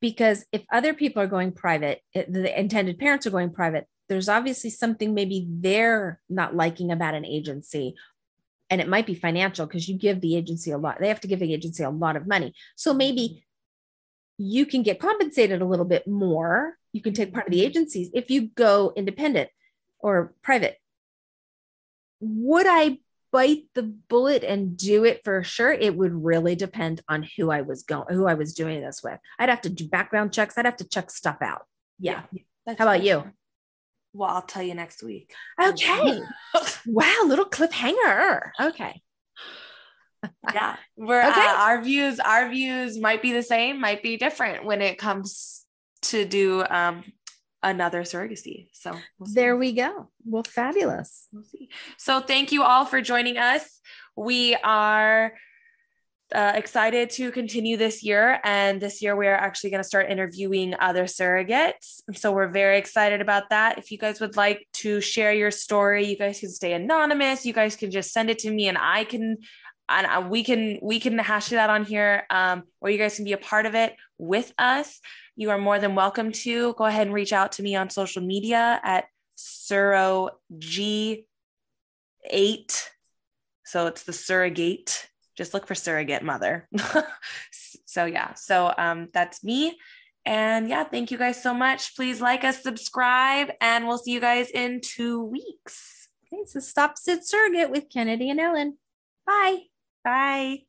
[0.00, 4.70] because if other people are going private the intended parents are going private there's obviously
[4.70, 7.94] something maybe they're not liking about an agency
[8.70, 11.28] and it might be financial because you give the agency a lot they have to
[11.28, 13.44] give the agency a lot of money so maybe
[14.38, 18.10] you can get compensated a little bit more you can take part of the agencies
[18.14, 19.48] if you go independent
[19.98, 20.76] or private
[22.20, 22.98] would i
[23.36, 27.60] bite the bullet and do it for sure, it would really depend on who I
[27.60, 29.18] was going, who I was doing this with.
[29.38, 30.56] I'd have to do background checks.
[30.56, 31.66] I'd have to check stuff out.
[31.98, 32.22] Yeah.
[32.32, 33.24] yeah How about you?
[34.16, 35.34] Well, I'll tell you next week.
[35.62, 36.20] Okay.
[36.86, 38.50] wow, little cliffhanger.
[38.58, 39.02] Okay.
[40.54, 41.46] yeah, we're okay.
[41.46, 42.18] Uh, our views.
[42.18, 45.64] Our views might be the same, might be different when it comes
[46.02, 47.04] to do um,
[47.62, 48.68] another surrogacy.
[48.72, 50.08] So we'll there we go.
[50.24, 51.28] Well, fabulous.
[51.30, 51.68] We'll see.
[51.98, 53.80] So thank you all for joining us.
[54.16, 55.34] We are
[56.34, 58.40] uh, excited to continue this year.
[58.44, 62.00] And this year, we are actually going to start interviewing other surrogates.
[62.14, 63.78] So we're very excited about that.
[63.78, 67.46] If you guys would like to share your story, you guys can stay anonymous.
[67.46, 69.38] You guys can just send it to me and I can.
[69.88, 73.24] And we can we can hash it out on here, um, or you guys can
[73.24, 75.00] be a part of it with us
[75.38, 78.22] you are more than welcome to go ahead and reach out to me on social
[78.22, 79.04] media at
[79.36, 81.26] Suro G8.
[83.66, 85.08] So it's the surrogate.
[85.36, 86.68] Just look for surrogate mother.
[87.86, 89.78] so yeah, so um, that's me.
[90.24, 91.94] And yeah, thank you guys so much.
[91.94, 96.08] Please like us, subscribe, and we'll see you guys in two weeks.
[96.32, 98.78] Okay, so stop sit surrogate with Kennedy and Ellen.
[99.24, 99.58] Bye.
[100.04, 100.65] Bye.